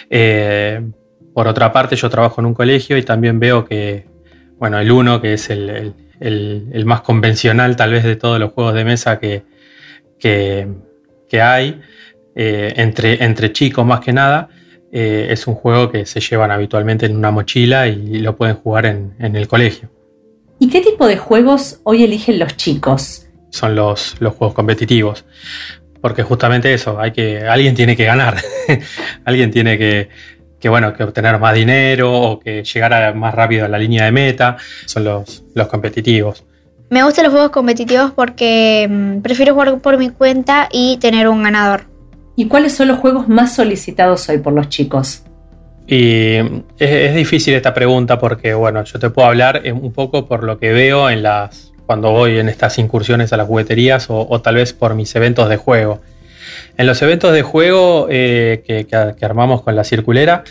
Eh, 0.10 0.82
por 1.34 1.48
otra 1.48 1.72
parte, 1.72 1.96
yo 1.96 2.10
trabajo 2.10 2.42
en 2.42 2.48
un 2.48 2.54
colegio 2.54 2.98
y 2.98 3.04
también 3.04 3.40
veo 3.40 3.66
que, 3.66 4.06
bueno, 4.58 4.80
el 4.80 4.92
uno, 4.92 5.22
que 5.22 5.34
es 5.34 5.50
el, 5.50 5.94
más 6.86 7.02
convencional 7.02 7.76
tal 7.76 7.92
vez 7.92 8.04
de 8.04 8.16
todos 8.16 8.40
los 8.40 8.52
juegos 8.54 8.74
de 8.74 8.86
mesa 8.86 9.20
que, 9.20 9.44
que, 10.20 11.42
hay, 11.42 11.80
eh, 12.36 12.74
entre, 12.78 13.24
entre 13.24 13.52
chicos 13.52 13.86
más 13.86 14.00
que 14.00 14.14
nada, 14.14 14.50
eh, 14.92 15.28
es 15.30 15.46
un 15.48 15.56
juego 15.56 15.92
que 15.92 16.06
se 16.06 16.22
llevan 16.22 16.50
habitualmente 16.50 17.06
en 17.06 17.16
una 17.16 17.30
mochila 17.30 17.88
y 17.88 18.20
lo 18.20 18.36
pueden 18.36 18.56
jugar 18.56 18.86
en, 18.86 19.14
el 19.20 19.48
colegio. 19.48 19.90
¿Y 20.60 20.70
qué 20.70 20.82
tipo 20.82 21.06
de 21.06 21.18
juegos 21.18 21.82
hoy 21.84 22.04
eligen 22.04 22.40
los 22.40 22.56
chicos? 22.58 23.27
Son 23.58 23.76
los, 23.76 24.16
los 24.20 24.36
juegos 24.36 24.54
competitivos. 24.54 25.26
Porque 26.00 26.22
justamente 26.22 26.72
eso, 26.74 27.00
hay 27.00 27.12
que, 27.12 27.42
alguien 27.42 27.74
tiene 27.74 27.98
que 27.98 28.06
ganar. 28.06 28.38
alguien 29.26 29.50
tiene 29.50 29.78
que, 29.80 30.10
que 30.60 30.70
bueno, 30.70 30.94
que 30.94 31.04
obtener 31.04 31.40
más 31.40 31.56
dinero 31.56 32.14
o 32.14 32.40
que 32.40 32.64
llegar 32.64 33.16
más 33.16 33.34
rápido 33.34 33.66
a 33.66 33.68
la 33.68 33.80
línea 33.80 34.06
de 34.06 34.12
meta, 34.12 34.58
son 34.86 35.04
los, 35.04 35.44
los 35.56 35.68
competitivos. 35.68 36.46
Me 36.90 37.04
gustan 37.04 37.26
los 37.26 37.34
juegos 37.34 37.52
competitivos 37.52 38.12
porque 38.12 38.88
mm, 38.90 39.22
prefiero 39.22 39.54
jugar 39.54 39.80
por 39.80 39.98
mi 39.98 40.10
cuenta 40.10 40.70
y 40.72 40.98
tener 40.98 41.28
un 41.28 41.44
ganador. 41.44 41.82
¿Y 42.36 42.48
cuáles 42.48 42.76
son 42.76 42.88
los 42.90 43.00
juegos 43.00 43.28
más 43.28 43.56
solicitados 43.56 44.30
hoy 44.30 44.38
por 44.38 44.54
los 44.54 44.70
chicos? 44.70 45.24
Y 45.88 46.36
es, 46.78 47.16
difícil 47.16 47.56
esta 47.56 47.74
pregunta 47.74 48.20
porque, 48.20 48.54
bueno, 48.54 48.84
yo 48.84 49.00
te 49.00 49.10
puedo 49.10 49.28
hablar 49.28 49.64
un 49.74 49.92
poco 49.92 50.28
por 50.28 50.44
lo 50.44 50.60
que 50.60 50.72
veo 50.72 51.10
en 51.10 51.24
las 51.24 51.67
cuando 51.88 52.12
voy 52.12 52.38
en 52.38 52.50
estas 52.50 52.78
incursiones 52.78 53.34
a 53.34 53.38
las 53.38 53.48
jugueterías 53.48 54.06
o 54.10 54.42
tal 54.42 54.56
vez 54.56 54.74
por 54.74 54.94
mis 54.94 55.16
eventos 55.16 55.50
de 55.50 55.58
juego. 55.58 56.02
En 56.78 56.86
los 56.86 57.02
eventos 57.02 57.34
de 57.34 57.42
juego 57.42 58.08
eh, 58.10 58.64
que, 58.66 59.26
armamos 59.26 59.64
con 59.64 59.76
la 59.76 59.84
circulera, 59.84 60.44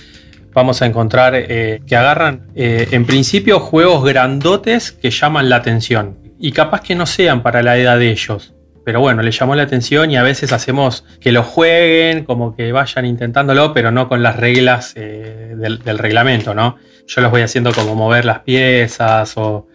vamos 0.53 0.83
a 0.83 0.87
encontrar 0.87 1.35
eh, 1.37 1.83
que 1.87 1.97
agarran 1.97 2.49
eh, 2.55 2.89
en 2.91 3.07
principio 3.07 3.61
juegos 3.61 4.05
grandotes 4.05 4.91
que 4.91 5.11
llaman 5.11 5.49
la 5.49 5.57
atención 5.57 6.19
y 6.39 6.53
capaz 6.53 6.81
que 6.81 6.95
no 6.95 7.07
sean 7.07 7.43
para 7.43 7.63
la 7.63 7.79
edad 7.79 7.99
de 7.99 8.11
ellos, 8.11 8.55
pero 8.87 9.01
bueno, 9.01 9.21
le 9.21 9.33
llamó 9.33 9.57
la 9.57 9.65
atención 9.65 10.13
y 10.13 10.17
a 10.17 10.23
veces 10.23 10.53
hacemos 10.53 11.05
que 11.21 11.33
lo 11.33 11.43
jueguen, 11.43 12.23
como 12.23 12.55
que 12.55 12.71
vayan 12.71 13.05
intentándolo, 13.05 13.75
pero 13.75 13.91
no 13.91 14.09
con 14.09 14.23
las 14.23 14.37
reglas 14.37 14.93
eh, 14.95 15.57
del, 15.57 15.99
reglamento, 15.99 16.55
¿no? 16.55 16.77
Yo 17.09 17.21
los 17.21 17.33
voy 17.33 17.43
haciendo 17.43 17.73
como 17.73 17.97
mover 17.97 18.25
las 18.25 18.39
piezas 18.43 19.35
o, 19.37 19.67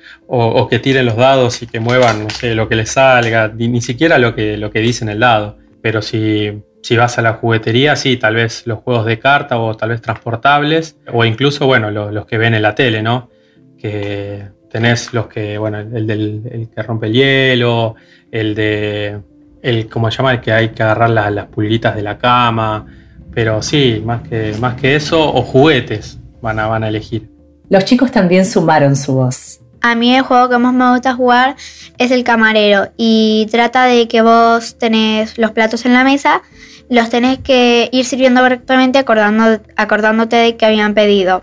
que 0.70 0.80
tiren 0.80 1.06
los 1.06 1.18
dados 1.18 1.62
y 1.62 1.68
que 1.68 1.82
muevan, 1.82 2.24
no 2.24 2.30
sé, 2.30 2.56
lo 2.56 2.70
que 2.70 2.76
les 2.76 2.92
salga, 2.92 3.52
ni, 3.54 3.82
siquiera 3.82 4.18
lo 4.18 4.34
que, 4.34 4.56
lo 4.56 4.72
que 4.72 4.80
dice 4.80 5.04
en 5.04 5.10
el 5.10 5.20
dado. 5.20 5.58
Pero 5.82 6.02
si, 6.02 6.64
si 6.82 6.96
vas 6.96 7.18
a 7.18 7.22
la 7.22 7.34
juguetería, 7.34 7.98
sí, 7.98 8.16
tal 8.16 8.36
vez 8.36 8.66
los 8.66 8.80
juegos 8.80 9.06
de 9.06 9.20
carta 9.20 9.60
o 9.60 9.76
tal 9.76 9.90
vez 9.90 10.02
transportables, 10.02 10.98
o 11.12 11.26
incluso, 11.26 11.68
bueno, 11.68 11.92
los 11.92 12.26
que 12.26 12.38
ven 12.38 12.54
en 12.54 12.62
la 12.62 12.76
tele, 12.76 13.02
¿no? 13.02 13.30
Que 13.78 14.46
tenés 14.72 15.14
los 15.14 15.28
que, 15.28 15.58
bueno, 15.58 15.80
el, 15.80 16.08
del 16.08 16.70
que 16.74 16.84
rompe 16.84 17.08
el 17.08 17.14
hielo, 17.14 17.96
el 18.32 18.56
de, 18.56 19.20
el, 19.62 19.90
¿cómo 19.90 20.10
se 20.10 20.18
llama? 20.18 20.34
El 20.34 20.42
que 20.42 20.52
hay 20.52 20.70
que 20.70 20.84
agarrar 20.84 21.10
las 21.10 21.46
pulguitas 21.48 21.96
de 21.96 22.02
la 22.02 22.18
cama, 22.18 22.86
pero 23.34 23.62
sí, 23.62 24.02
más 24.06 24.22
que, 24.28 24.56
más 24.60 24.76
que 24.76 24.96
eso, 24.96 25.22
o 25.22 25.42
juguetes 25.42 26.20
van 26.42 26.60
a, 26.60 26.68
van 26.68 26.84
a 26.84 26.88
elegir. 26.88 27.30
Los 27.70 27.86
chicos 27.86 28.12
también 28.12 28.46
sumaron 28.46 28.96
su 28.96 29.14
voz. 29.14 29.60
A 29.82 29.96
mí 29.96 30.16
el 30.16 30.22
juego 30.22 30.50
que 30.50 30.58
más 30.58 30.74
me 30.74 30.92
gusta 30.92 31.16
jugar 31.16 31.56
es 31.98 32.12
el 32.12 32.24
camarero 32.24 32.92
y 32.98 33.48
trata 33.52 33.86
de 33.86 34.08
que 34.08 34.22
vos 34.22 34.78
tenés 34.78 35.38
los 35.38 35.52
platos 35.52 35.86
en 35.86 35.94
la 35.94 36.04
mesa, 36.04 36.44
los 36.92 37.10
tenés 37.10 37.40
que 37.40 37.88
ir 37.94 38.04
sirviendo 38.04 38.42
correctamente 38.42 39.00
acordando, 39.00 39.64
acordándote 39.78 40.36
de 40.36 40.58
que 40.58 40.66
habían 40.66 40.94
pedido. 40.94 41.42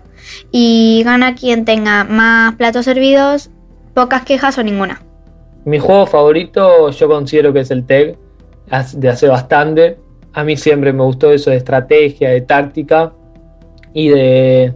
Y 0.51 1.01
gana 1.03 1.33
quien 1.33 1.65
tenga 1.65 2.03
más 2.03 2.53
platos 2.55 2.85
servidos, 2.85 3.49
pocas 3.95 4.23
quejas 4.23 4.59
o 4.59 4.63
ninguna. 4.63 5.01
Mi 5.65 5.79
juego 5.79 6.05
favorito 6.05 6.91
yo 6.91 7.07
considero 7.07 7.51
que 7.51 7.61
es 7.61 7.71
el 7.71 7.83
TEG, 7.83 8.15
de 8.93 9.09
hace 9.09 9.27
bastante. 9.27 9.97
A 10.33 10.43
mí 10.43 10.55
siempre 10.55 10.93
me 10.93 11.03
gustó 11.03 11.31
eso 11.31 11.49
de 11.49 11.57
estrategia, 11.57 12.29
de 12.29 12.41
táctica 12.41 13.13
y 13.91 14.09
de, 14.09 14.75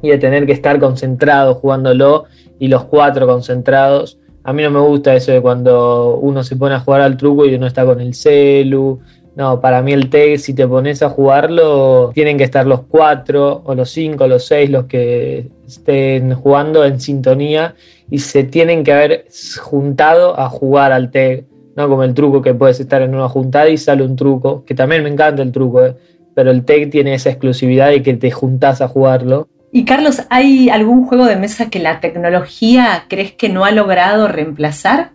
y 0.00 0.08
de 0.08 0.16
tener 0.16 0.46
que 0.46 0.52
estar 0.52 0.80
concentrado 0.80 1.56
jugándolo 1.56 2.24
y 2.58 2.68
los 2.68 2.84
cuatro 2.84 3.26
concentrados. 3.26 4.18
A 4.44 4.54
mí 4.54 4.62
no 4.62 4.70
me 4.70 4.80
gusta 4.80 5.14
eso 5.14 5.30
de 5.30 5.42
cuando 5.42 6.16
uno 6.16 6.42
se 6.42 6.56
pone 6.56 6.74
a 6.74 6.80
jugar 6.80 7.02
al 7.02 7.18
truco 7.18 7.44
y 7.44 7.54
uno 7.54 7.66
está 7.66 7.84
con 7.84 8.00
el 8.00 8.14
celu. 8.14 9.02
No, 9.36 9.60
para 9.60 9.82
mí 9.82 9.92
el 9.92 10.08
TEG, 10.08 10.38
si 10.38 10.54
te 10.54 10.66
pones 10.66 11.02
a 11.02 11.10
jugarlo, 11.10 12.10
tienen 12.14 12.38
que 12.38 12.44
estar 12.44 12.66
los 12.66 12.80
cuatro, 12.88 13.60
o 13.66 13.74
los 13.74 13.90
cinco, 13.90 14.24
o 14.24 14.28
los 14.28 14.46
seis, 14.46 14.70
los 14.70 14.86
que 14.86 15.50
estén 15.66 16.34
jugando 16.34 16.86
en 16.86 16.98
sintonía 16.98 17.74
y 18.10 18.18
se 18.20 18.44
tienen 18.44 18.82
que 18.82 18.94
haber 18.94 19.26
juntado 19.62 20.40
a 20.40 20.48
jugar 20.48 20.90
al 20.92 21.10
TEG. 21.10 21.44
No 21.76 21.86
como 21.86 22.02
el 22.02 22.14
truco 22.14 22.40
que 22.40 22.54
puedes 22.54 22.80
estar 22.80 23.02
en 23.02 23.14
una 23.14 23.28
juntada 23.28 23.68
y 23.68 23.76
sale 23.76 24.02
un 24.02 24.16
truco, 24.16 24.64
que 24.64 24.74
también 24.74 25.02
me 25.02 25.10
encanta 25.10 25.42
el 25.42 25.52
truco, 25.52 25.84
¿eh? 25.84 25.94
pero 26.34 26.50
el 26.50 26.64
TEG 26.64 26.88
tiene 26.88 27.12
esa 27.12 27.28
exclusividad 27.28 27.90
de 27.90 28.02
que 28.02 28.14
te 28.14 28.30
juntás 28.30 28.80
a 28.80 28.88
jugarlo. 28.88 29.48
Y 29.70 29.84
Carlos, 29.84 30.22
¿hay 30.30 30.70
algún 30.70 31.04
juego 31.04 31.26
de 31.26 31.36
mesa 31.36 31.68
que 31.68 31.78
la 31.78 32.00
tecnología 32.00 33.04
crees 33.10 33.32
que 33.32 33.50
no 33.50 33.66
ha 33.66 33.70
logrado 33.70 34.28
reemplazar? 34.28 35.10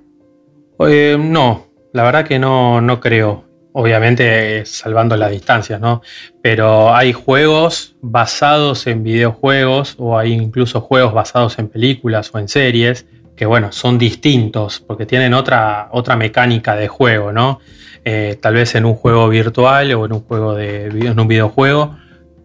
Eh, 0.87 1.17
no, 1.19 1.65
la 1.91 2.03
verdad 2.03 2.27
que 2.27 2.37
no, 2.37 2.81
no 2.81 2.99
creo. 2.99 3.50
Obviamente 3.73 4.65
salvando 4.65 5.15
las 5.15 5.31
distancias, 5.31 5.79
¿no? 5.79 6.01
Pero 6.41 6.93
hay 6.93 7.13
juegos 7.13 7.95
basados 8.01 8.85
en 8.87 9.03
videojuegos 9.03 9.95
o 9.97 10.17
hay 10.17 10.33
incluso 10.33 10.81
juegos 10.81 11.13
basados 11.13 11.57
en 11.59 11.69
películas 11.69 12.29
o 12.33 12.39
en 12.39 12.47
series 12.47 13.05
que, 13.35 13.45
bueno, 13.45 13.71
son 13.71 13.97
distintos 13.97 14.83
porque 14.85 15.05
tienen 15.05 15.33
otra, 15.33 15.87
otra 15.91 16.15
mecánica 16.15 16.75
de 16.75 16.87
juego, 16.87 17.31
¿no? 17.31 17.59
Eh, 18.03 18.37
tal 18.41 18.55
vez 18.55 18.75
en 18.75 18.85
un 18.85 18.95
juego 18.95 19.29
virtual 19.29 19.93
o 19.93 20.05
en 20.05 20.13
un 20.13 20.21
juego 20.21 20.55
de 20.55 20.87
en 20.87 21.19
un 21.19 21.27
videojuego 21.27 21.95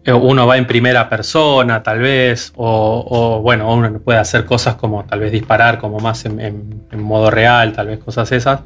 eh, 0.07 0.13
uno 0.13 0.47
va 0.47 0.55
en 0.55 0.65
primera 0.65 1.09
persona, 1.09 1.83
tal 1.83 1.99
vez, 1.99 2.53
o, 2.55 3.41
bueno, 3.43 3.69
uno 3.73 3.99
puede 3.99 4.19
hacer 4.19 4.45
cosas 4.45 4.75
como 4.75 5.03
tal 5.03 5.19
vez 5.19 5.33
disparar 5.33 5.79
como 5.79 5.99
más 5.99 6.23
en, 6.23 6.85
modo 6.93 7.29
real, 7.29 7.73
tal 7.73 7.87
vez 7.87 7.99
cosas 7.99 8.31
esas, 8.31 8.61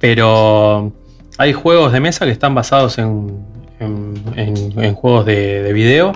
pero 0.00 0.92
hay 1.38 1.52
juegos 1.52 1.92
de 1.92 2.00
mesa 2.00 2.24
que 2.24 2.32
están 2.32 2.54
basados 2.54 2.98
en, 2.98 3.44
juegos 4.94 5.26
de, 5.26 5.72
video 5.72 6.12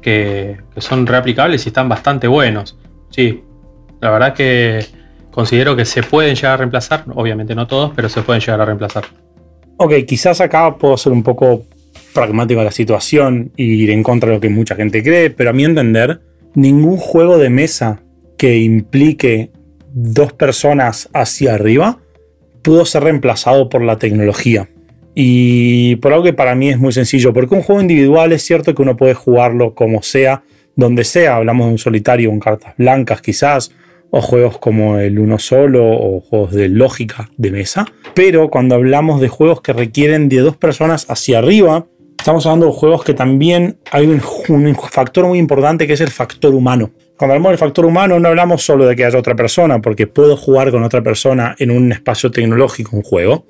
que, 0.00 0.58
son 0.76 1.06
reaplicables 1.06 1.64
y 1.66 1.68
están 1.68 1.88
bastante 1.88 2.28
buenos. 2.28 2.78
Sí, 3.10 3.42
la 4.00 4.10
verdad 4.10 4.34
que 4.34 4.84
considero 5.30 5.76
que 5.76 5.84
se 5.84 6.02
pueden 6.02 6.34
llegar 6.34 6.52
a 6.52 6.56
reemplazar, 6.58 7.04
obviamente 7.14 7.54
no 7.54 7.66
todos, 7.66 7.92
pero 7.94 8.08
se 8.08 8.22
pueden 8.22 8.40
llegar 8.40 8.60
a 8.60 8.64
reemplazar. 8.64 9.04
Ok, 9.76 9.94
quizás 10.06 10.40
acá 10.40 10.76
puedo 10.76 10.96
ser 10.96 11.12
un 11.12 11.22
poco 11.22 11.64
pragmático 12.12 12.60
a 12.60 12.64
la 12.64 12.70
situación 12.70 13.52
y 13.56 13.82
ir 13.82 13.90
en 13.90 14.02
contra 14.02 14.28
de 14.28 14.36
lo 14.36 14.40
que 14.40 14.48
mucha 14.48 14.74
gente 14.74 15.02
cree, 15.02 15.30
pero 15.30 15.50
a 15.50 15.52
mi 15.52 15.64
entender, 15.64 16.20
ningún 16.54 16.96
juego 16.96 17.38
de 17.38 17.50
mesa 17.50 18.02
que 18.36 18.58
implique 18.58 19.50
dos 19.92 20.32
personas 20.32 21.08
hacia 21.12 21.54
arriba 21.54 21.98
pudo 22.62 22.84
ser 22.84 23.04
reemplazado 23.04 23.68
por 23.68 23.82
la 23.82 23.98
tecnología. 23.98 24.68
Y 25.14 25.96
por 25.96 26.12
algo 26.12 26.24
que 26.24 26.32
para 26.32 26.54
mí 26.54 26.70
es 26.70 26.78
muy 26.78 26.92
sencillo, 26.92 27.32
porque 27.32 27.54
un 27.54 27.62
juego 27.62 27.80
individual 27.80 28.32
es 28.32 28.42
cierto 28.42 28.74
que 28.74 28.82
uno 28.82 28.96
puede 28.96 29.14
jugarlo 29.14 29.74
como 29.74 30.02
sea, 30.02 30.42
donde 30.76 31.04
sea, 31.04 31.36
hablamos 31.36 31.66
de 31.66 31.72
un 31.72 31.78
solitario 31.78 32.30
con 32.30 32.40
cartas 32.40 32.74
blancas 32.78 33.20
quizás, 33.20 33.72
o 34.10 34.20
juegos 34.20 34.58
como 34.58 34.98
el 34.98 35.18
uno 35.18 35.38
solo 35.38 35.84
o 35.86 36.20
juegos 36.20 36.52
de 36.52 36.68
lógica 36.68 37.30
de 37.36 37.50
mesa, 37.50 37.86
pero 38.14 38.50
cuando 38.50 38.74
hablamos 38.74 39.20
de 39.20 39.28
juegos 39.28 39.60
que 39.60 39.72
requieren 39.72 40.28
de 40.28 40.38
dos 40.38 40.56
personas 40.56 41.06
hacia 41.08 41.38
arriba, 41.38 41.86
estamos 42.20 42.44
hablando 42.44 42.66
de 42.66 42.72
juegos 42.72 43.02
que 43.02 43.14
también 43.14 43.78
hay 43.90 44.06
un, 44.06 44.20
factor 44.90 45.26
muy 45.26 45.38
importante 45.38 45.86
que 45.86 45.94
es 45.94 46.02
el 46.02 46.10
factor 46.10 46.54
humano. 46.54 46.90
Cuando 47.16 47.32
hablamos 47.32 47.52
del 47.52 47.58
factor 47.58 47.86
humano 47.86 48.20
no 48.20 48.28
hablamos 48.28 48.62
solo 48.62 48.86
de 48.86 48.94
que 48.94 49.06
haya 49.06 49.18
otra 49.18 49.34
persona, 49.34 49.80
porque 49.80 50.06
puedo 50.06 50.36
jugar 50.36 50.70
con 50.70 50.82
otra 50.82 51.02
persona 51.02 51.56
en 51.58 51.70
un 51.70 51.92
espacio 51.92 52.30
tecnológico, 52.30 52.94
un 52.94 53.02
juego, 53.02 53.46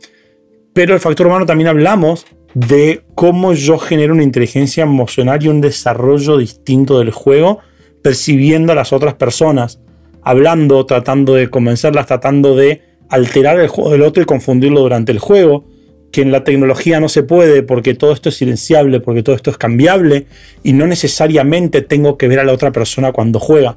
pero 0.73 0.95
el 0.95 1.01
factor 1.01 1.27
humano 1.27 1.47
también 1.47 1.69
hablamos 1.69 2.27
de 2.55 3.03
cómo 3.17 3.55
yo 3.55 3.77
genero 3.79 4.15
una 4.15 4.23
inteligencia 4.23 4.85
emocional 4.85 5.43
y 5.43 5.49
un 5.49 5.61
desarrollo 5.61 6.37
distinto 6.37 7.01
del 7.01 7.11
juego, 7.11 7.59
percibiendo 8.03 8.73
a 8.73 8.77
las 8.77 8.93
otras 8.93 9.15
personas, 9.15 9.81
hablando, 10.23 10.87
tratando 10.87 11.35
de 11.35 11.51
convencerlas, 11.51 12.07
tratando 12.07 12.55
de 12.55 12.83
alterar 13.09 13.59
el 13.59 13.69
juego 13.69 13.91
del 13.91 14.03
otro 14.03 14.23
y 14.23 14.27
confundirlo 14.27 14.81
durante 14.81 15.11
el 15.11 15.19
juego, 15.19 15.65
que 16.11 16.23
en 16.23 16.33
la 16.33 16.45
tecnología 16.45 17.01
no 17.01 17.09
se 17.09 17.23
puede 17.23 17.63
porque 17.63 17.95
todo 17.95 18.13
esto 18.13 18.29
es 18.29 18.37
silenciable, 18.37 19.01
porque 19.01 19.23
todo 19.23 19.37
esto 19.37 19.51
es 19.51 19.59
cambiable 19.59 20.27
y 20.63 20.73
no 20.73 20.87
necesariamente 20.87 21.83
tengo 21.83 22.19
que 22.19 22.29
ver 22.29 22.41
a 22.41 22.45
la 22.45 22.53
otra 22.53 22.73
persona 22.73 23.13
cuando 23.13 23.39
juega. 23.39 23.77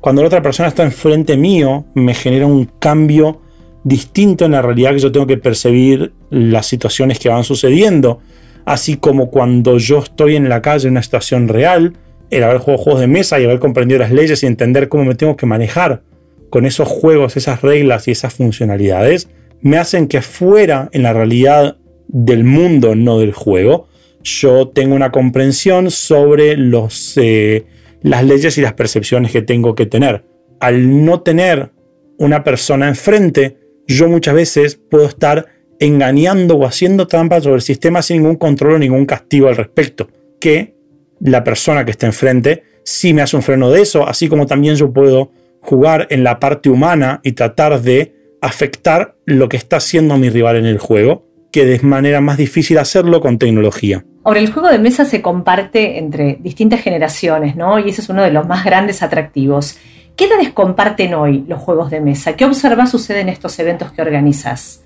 Cuando 0.00 0.22
la 0.22 0.28
otra 0.28 0.42
persona 0.42 0.68
está 0.68 0.82
enfrente 0.82 1.36
mío, 1.36 1.84
me 1.94 2.14
genera 2.14 2.46
un 2.46 2.64
cambio 2.78 3.40
distinto 3.84 4.44
en 4.44 4.52
la 4.52 4.62
realidad 4.62 4.92
que 4.92 5.00
yo 5.00 5.12
tengo 5.12 5.26
que 5.26 5.36
percibir 5.36 6.12
las 6.30 6.66
situaciones 6.66 7.18
que 7.18 7.28
van 7.28 7.44
sucediendo. 7.44 8.20
Así 8.64 8.96
como 8.96 9.30
cuando 9.30 9.78
yo 9.78 9.98
estoy 9.98 10.36
en 10.36 10.48
la 10.48 10.62
calle 10.62 10.86
en 10.86 10.92
una 10.92 11.02
situación 11.02 11.48
real, 11.48 11.94
el 12.30 12.44
haber 12.44 12.58
jugado 12.58 12.82
juegos 12.82 13.00
de 13.00 13.08
mesa 13.08 13.40
y 13.40 13.44
haber 13.44 13.58
comprendido 13.58 14.00
las 14.00 14.12
leyes 14.12 14.42
y 14.42 14.46
entender 14.46 14.88
cómo 14.88 15.04
me 15.04 15.14
tengo 15.14 15.36
que 15.36 15.46
manejar 15.46 16.02
con 16.48 16.66
esos 16.66 16.88
juegos, 16.88 17.36
esas 17.36 17.62
reglas 17.62 18.08
y 18.08 18.12
esas 18.12 18.34
funcionalidades, 18.34 19.28
me 19.62 19.78
hacen 19.78 20.08
que 20.08 20.22
fuera 20.22 20.88
en 20.92 21.04
la 21.04 21.12
realidad 21.12 21.76
del 22.08 22.44
mundo, 22.44 22.94
no 22.94 23.18
del 23.18 23.32
juego, 23.32 23.88
yo 24.22 24.68
tengo 24.68 24.94
una 24.94 25.10
comprensión 25.10 25.90
sobre 25.90 26.56
los, 26.56 27.16
eh, 27.16 27.64
las 28.02 28.24
leyes 28.24 28.58
y 28.58 28.60
las 28.60 28.74
percepciones 28.74 29.32
que 29.32 29.42
tengo 29.42 29.74
que 29.74 29.86
tener. 29.86 30.24
Al 30.60 31.04
no 31.04 31.22
tener 31.22 31.70
una 32.18 32.44
persona 32.44 32.88
enfrente, 32.88 33.56
yo 33.86 34.08
muchas 34.08 34.34
veces 34.34 34.80
puedo 34.90 35.06
estar 35.06 35.46
engañando 35.80 36.56
o 36.56 36.66
haciendo 36.66 37.06
trampas 37.06 37.42
sobre 37.42 37.56
el 37.56 37.62
sistema 37.62 38.02
sin 38.02 38.18
ningún 38.18 38.36
control 38.36 38.74
o 38.74 38.78
ningún 38.78 39.06
castigo 39.06 39.48
al 39.48 39.56
respecto. 39.56 40.08
Que 40.40 40.76
la 41.20 41.42
persona 41.42 41.84
que 41.84 41.90
está 41.90 42.06
enfrente 42.06 42.62
sí 42.84 43.14
me 43.14 43.22
hace 43.22 43.36
un 43.36 43.42
freno 43.42 43.70
de 43.70 43.82
eso, 43.82 44.06
así 44.06 44.28
como 44.28 44.46
también 44.46 44.76
yo 44.76 44.92
puedo 44.92 45.30
jugar 45.60 46.06
en 46.10 46.24
la 46.24 46.38
parte 46.40 46.68
humana 46.68 47.20
y 47.22 47.32
tratar 47.32 47.80
de 47.80 48.21
afectar 48.42 49.14
lo 49.24 49.48
que 49.48 49.56
está 49.56 49.76
haciendo 49.76 50.18
mi 50.18 50.28
rival 50.28 50.56
en 50.56 50.66
el 50.66 50.78
juego, 50.78 51.24
que 51.52 51.64
de 51.64 51.78
manera 51.80 52.20
más 52.20 52.36
difícil 52.36 52.76
hacerlo 52.78 53.20
con 53.20 53.38
tecnología. 53.38 54.04
Ahora, 54.24 54.40
el 54.40 54.52
juego 54.52 54.68
de 54.68 54.78
mesa 54.78 55.04
se 55.04 55.22
comparte 55.22 55.98
entre 55.98 56.38
distintas 56.40 56.80
generaciones, 56.80 57.56
¿no? 57.56 57.78
Y 57.78 57.90
ese 57.90 58.00
es 58.00 58.08
uno 58.08 58.22
de 58.22 58.32
los 58.32 58.46
más 58.46 58.64
grandes 58.64 59.02
atractivos. 59.02 59.78
¿Qué 60.16 60.26
edades 60.26 60.50
comparten 60.50 61.14
hoy 61.14 61.44
los 61.46 61.60
juegos 61.60 61.90
de 61.90 62.00
mesa? 62.00 62.36
¿Qué 62.36 62.44
observas 62.44 62.90
sucede 62.90 63.20
en 63.20 63.28
estos 63.28 63.58
eventos 63.58 63.92
que 63.92 64.02
organizas? 64.02 64.84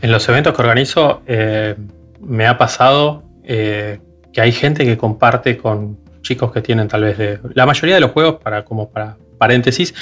En 0.00 0.10
los 0.10 0.28
eventos 0.28 0.54
que 0.54 0.62
organizo 0.62 1.22
eh, 1.26 1.74
me 2.20 2.46
ha 2.46 2.58
pasado 2.58 3.22
eh, 3.44 4.00
que 4.32 4.40
hay 4.40 4.52
gente 4.52 4.84
que 4.84 4.96
comparte 4.96 5.56
con 5.58 5.98
chicos 6.22 6.50
que 6.52 6.62
tienen 6.62 6.88
tal 6.88 7.02
vez 7.04 7.18
de... 7.18 7.38
La 7.54 7.66
mayoría 7.66 7.96
de 7.96 8.00
los 8.00 8.12
juegos, 8.12 8.36
para, 8.42 8.64
como 8.64 8.88
para 8.90 9.16
paréntesis, 9.38 9.94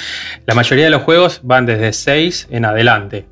la 0.45 0.53
mayoría 0.55 0.85
de 0.85 0.91
los 0.91 1.03
juegos 1.03 1.41
van 1.43 1.65
desde 1.65 1.93
6 1.93 2.47
en 2.51 2.65
adelante. 2.65 3.25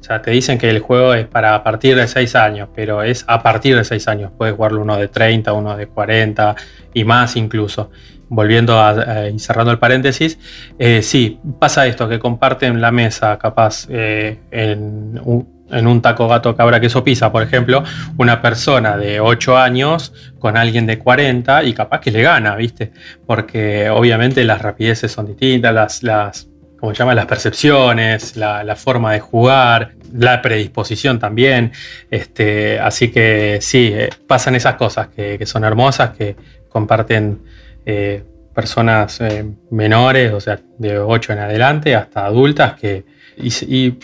O 0.00 0.04
sea, 0.04 0.22
te 0.22 0.30
dicen 0.30 0.58
que 0.58 0.70
el 0.70 0.78
juego 0.78 1.14
es 1.14 1.26
para 1.26 1.54
a 1.54 1.64
partir 1.64 1.96
de 1.96 2.06
6 2.06 2.36
años, 2.36 2.68
pero 2.74 3.02
es 3.02 3.24
a 3.26 3.42
partir 3.42 3.76
de 3.76 3.82
6 3.82 4.06
años. 4.06 4.30
Puedes 4.36 4.54
jugarlo 4.54 4.82
uno 4.82 4.96
de 4.96 5.08
30, 5.08 5.52
uno 5.52 5.76
de 5.76 5.88
40 5.88 6.54
y 6.94 7.04
más 7.04 7.34
incluso. 7.34 7.90
Volviendo 8.28 8.80
a, 8.80 9.28
y 9.28 9.38
cerrando 9.38 9.72
el 9.72 9.78
paréntesis, 9.78 10.38
eh, 10.78 11.02
sí, 11.02 11.40
pasa 11.58 11.86
esto, 11.86 12.08
que 12.08 12.18
comparten 12.18 12.80
la 12.80 12.90
mesa 12.92 13.38
capaz 13.38 13.86
eh, 13.88 14.38
en, 14.50 15.20
un, 15.24 15.55
en 15.70 15.86
un 15.86 16.00
taco 16.00 16.28
gato 16.28 16.54
cabra 16.54 16.80
queso 16.80 17.02
pizza, 17.02 17.32
por 17.32 17.42
ejemplo, 17.42 17.82
una 18.18 18.40
persona 18.40 18.96
de 18.96 19.20
8 19.20 19.56
años 19.56 20.12
con 20.38 20.56
alguien 20.56 20.86
de 20.86 20.98
40 20.98 21.64
y 21.64 21.72
capaz 21.72 22.00
que 22.00 22.10
le 22.10 22.22
gana, 22.22 22.54
¿viste? 22.56 22.92
Porque 23.26 23.90
obviamente 23.90 24.44
las 24.44 24.62
rapideces 24.62 25.10
son 25.10 25.26
distintas, 25.26 25.74
las, 25.74 26.02
las 26.02 26.48
como 26.78 26.94
se 26.94 27.04
las 27.04 27.26
percepciones, 27.26 28.36
la, 28.36 28.76
forma 28.76 29.12
de 29.12 29.20
jugar, 29.20 29.94
la 30.12 30.42
predisposición 30.42 31.18
también. 31.18 31.72
Este, 32.10 32.78
así 32.78 33.10
que 33.10 33.58
sí, 33.60 33.90
eh, 33.92 34.10
pasan 34.26 34.54
esas 34.54 34.74
cosas 34.74 35.08
que, 35.08 35.44
son 35.46 35.64
hermosas, 35.64 36.10
que 36.10 36.36
comparten 36.68 37.40
eh, 37.84 38.22
personas 38.54 39.20
eh, 39.20 39.44
menores, 39.70 40.32
o 40.32 40.40
sea, 40.40 40.60
de 40.78 40.98
8 40.98 41.32
en 41.32 41.38
adelante, 41.38 41.94
hasta 41.94 42.26
adultas, 42.26 42.74
que 42.74 43.04
y, 43.38 43.98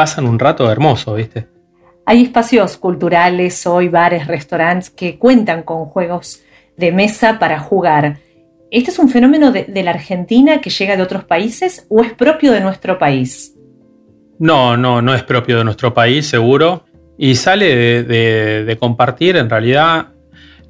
pasan 0.00 0.26
un 0.26 0.38
rato 0.38 0.72
hermoso, 0.72 1.12
¿viste? 1.12 1.46
Hay 2.06 2.22
espacios 2.22 2.78
culturales 2.78 3.66
hoy, 3.66 3.88
bares, 3.88 4.26
restaurantes 4.26 4.88
que 4.88 5.18
cuentan 5.18 5.62
con 5.62 5.84
juegos 5.84 6.40
de 6.78 6.90
mesa 6.90 7.38
para 7.38 7.60
jugar. 7.60 8.16
¿Este 8.70 8.92
es 8.92 8.98
un 8.98 9.10
fenómeno 9.10 9.52
de, 9.52 9.82
la 9.82 9.90
Argentina 9.90 10.62
que 10.62 10.70
llega 10.70 10.96
de 10.96 11.02
otros 11.02 11.24
países 11.24 11.86
o 11.90 12.02
es 12.02 12.14
propio 12.14 12.50
de 12.50 12.62
nuestro 12.62 12.98
país? 12.98 13.54
No, 14.38 14.74
no, 14.74 15.02
no 15.02 15.12
es 15.12 15.22
propio 15.22 15.58
de 15.58 15.64
nuestro 15.64 15.92
país, 15.92 16.26
seguro. 16.26 16.86
Y 17.18 17.34
sale 17.34 18.02
de, 18.02 18.76
compartir, 18.80 19.36
en 19.36 19.50
realidad, 19.50 20.14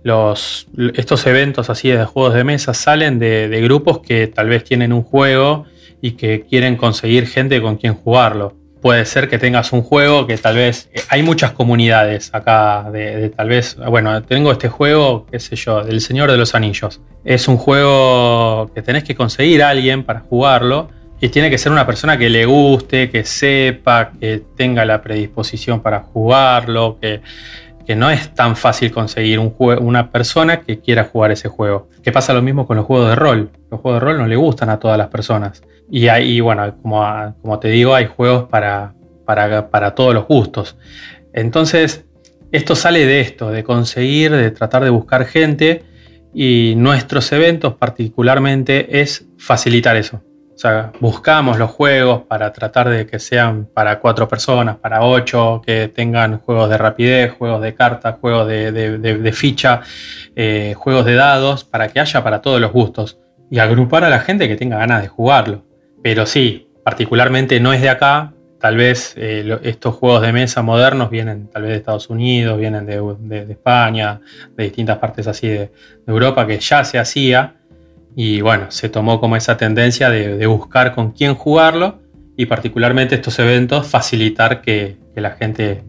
los, 0.03 0.67
estos 0.95 1.25
eventos 1.29 1.71
así 1.71 1.89
de 1.89 2.05
juegos 2.05 2.35
de 2.35 2.43
mesa 2.43 2.75
salen 2.75 3.21
de, 3.21 3.49
de, 3.49 3.61
grupos 3.61 4.01
que 4.01 4.27
tal 4.27 4.49
vez 4.49 4.65
tienen 4.65 4.93
un 4.93 5.05
juego 5.05 5.67
y 6.03 6.17
que 6.17 6.41
quieren 6.51 6.75
conseguir 6.75 7.29
gente 7.29 7.63
con 7.63 7.77
quien 7.77 7.95
jugarlo 7.95 8.59
puede 8.81 9.05
ser 9.05 9.29
que 9.29 9.39
tengas 9.39 9.73
un 9.73 9.83
juego 9.83 10.27
que 10.27 10.37
tal 10.39 10.57
vez 10.57 10.89
hay 11.09 11.23
muchas 11.23 11.53
comunidades 11.53 12.31
acá 12.33 12.89
de, 12.91 13.31
tal 13.31 13.49
vez 13.49 13.77
bueno 13.77 14.23
tengo 14.23 14.53
este 14.53 14.69
juego 14.69 15.27
qué 15.31 15.39
sé 15.39 15.57
yo 15.57 15.85
del 15.85 16.01
Señor 16.01 16.31
de 16.31 16.37
los 16.37 16.55
Anillos. 16.55 17.01
Es 17.25 17.49
un 17.49 17.57
juego 17.57 18.71
que 18.75 18.83
tenés 18.83 19.05
que 19.05 19.15
conseguir 19.15 19.63
a 19.63 19.69
alguien 19.69 20.05
para 20.05 20.21
jugarlo 20.21 20.89
y 21.21 21.29
tiene 21.29 21.51
que 21.51 21.59
ser 21.59 21.71
una 21.71 21.87
persona 21.87 22.17
que 22.17 22.31
le 22.31 22.47
guste 22.47 23.11
que 23.11 23.25
sepa 23.25 24.13
que 24.19 24.43
tenga 24.57 24.85
la 24.85 25.03
predisposición 25.03 25.81
para 25.81 26.01
jugarlo 26.01 26.99
que 27.01 27.21
que 27.91 27.97
no 27.97 28.09
es 28.09 28.33
tan 28.37 28.55
fácil 28.55 28.93
conseguir 28.93 29.41
un 29.41 29.53
una 29.59 30.13
persona 30.13 30.61
que 30.61 30.79
quiera 30.79 31.07
jugar 31.07 31.33
ese 31.33 31.49
juego. 31.49 31.89
Que 32.05 32.13
pasa 32.13 32.33
lo 32.33 32.41
mismo 32.41 32.65
con 32.65 32.77
los 32.77 32.87
juegos 32.87 33.09
de 33.09 33.17
rol. 33.17 33.51
Los 33.69 33.81
juegos 33.81 34.01
de 34.01 34.07
rol 34.07 34.19
no 34.19 34.29
le 34.29 34.37
gustan 34.37 34.71
a 34.71 34.79
todas 34.79 34.97
las 34.97 35.09
personas. 35.09 35.65
Y, 35.91 36.07
hay, 36.07 36.39
bueno, 36.39 36.73
como, 36.81 37.35
como, 37.43 37.59
te 37.59 37.67
digo, 37.67 37.97
hay 37.97 38.07
juegos 38.07 38.45
para, 38.49 38.95
para, 39.25 39.71
para 39.71 39.97
todos 39.97 40.15
los 40.15 40.29
gustos. 40.29 40.77
Entonces, 41.33 42.05
esto 42.53 42.77
sale 42.77 43.07
de 43.07 43.23
esto, 43.23 43.51
de 43.51 43.65
conseguir, 43.65 44.31
de 44.31 44.53
tratar 44.53 44.85
de 44.85 44.91
buscar 44.91 45.25
gente 45.25 45.83
y 46.33 46.75
nuestros 46.77 47.33
eventos 47.33 47.75
particularmente 47.75 49.01
es 49.01 49.27
facilitar 49.37 49.97
eso. 49.97 50.23
Sea, 50.61 50.93
buscamos 51.01 51.57
los 51.57 51.71
juegos 51.71 52.25
para 52.29 52.53
tratar 52.53 52.91
de 52.91 53.07
que 53.07 53.19
sean 53.19 53.65
para 53.65 53.99
cuatro 53.99 54.29
personas, 54.29 54.77
para 54.77 55.03
ocho, 55.03 55.63
que 55.65 55.89
tengan 55.89 56.37
juegos 56.37 56.69
de 56.69 56.77
rapidez, 56.77 57.33
juegos 57.33 57.63
de 57.63 57.75
cartas, 57.75 58.17
juegos 58.21 58.47
de, 58.47 59.33
ficha, 59.33 59.81
eh, 60.37 60.75
juegos 60.77 61.07
de 61.07 61.15
dados, 61.15 61.65
para 61.65 61.89
que 61.89 61.99
haya 61.99 62.23
para 62.23 62.43
todos 62.43 62.61
los 62.61 62.73
gustos. 62.73 63.19
Y 63.51 63.59
agrupar 63.59 64.05
a 64.05 64.11
la 64.11 64.19
gente 64.19 64.49
que 64.49 64.57
tenga 64.57 64.77
ganas 64.77 65.01
de 65.01 65.09
jugarlo. 65.09 65.65
Pero 66.03 66.27
sí, 66.27 66.69
particularmente 66.85 67.59
no 67.59 67.73
es 67.73 67.81
de 67.81 67.89
acá. 67.89 68.35
Tal 68.61 68.77
vez 68.77 69.15
eh, 69.17 69.59
estos 69.63 69.95
juegos 69.95 70.21
de 70.21 70.35
mesa 70.35 70.61
modernos 70.61 71.09
vienen 71.09 71.49
tal 71.49 71.63
vez 71.63 71.71
de 71.71 71.79
Estados 71.79 72.11
Unidos, 72.11 72.59
vienen 72.59 72.85
de, 72.85 73.47
España, 73.51 74.21
de 74.59 74.65
distintas 74.65 74.99
partes 74.99 75.27
así 75.27 75.49
de 75.49 75.73
Europa, 76.07 76.47
que 76.47 76.59
ya 76.59 76.85
se 76.85 76.99
hacía 76.99 77.60
y 78.17 78.41
bueno, 78.41 78.71
se 78.71 78.89
tomó 78.89 79.21
como 79.21 79.37
esa 79.37 79.57
tendencia 79.57 80.11
de, 80.11 80.47
buscar 80.47 80.95
con 80.95 81.13
quién 81.13 81.35
jugarlo 81.35 82.01
y 82.37 82.47
particularmente 82.47 83.15
estos 83.15 83.39
eventos 83.39 83.87
facilitar 83.87 84.63
que, 84.63 84.99
la 85.15 85.33
gente 85.33 85.83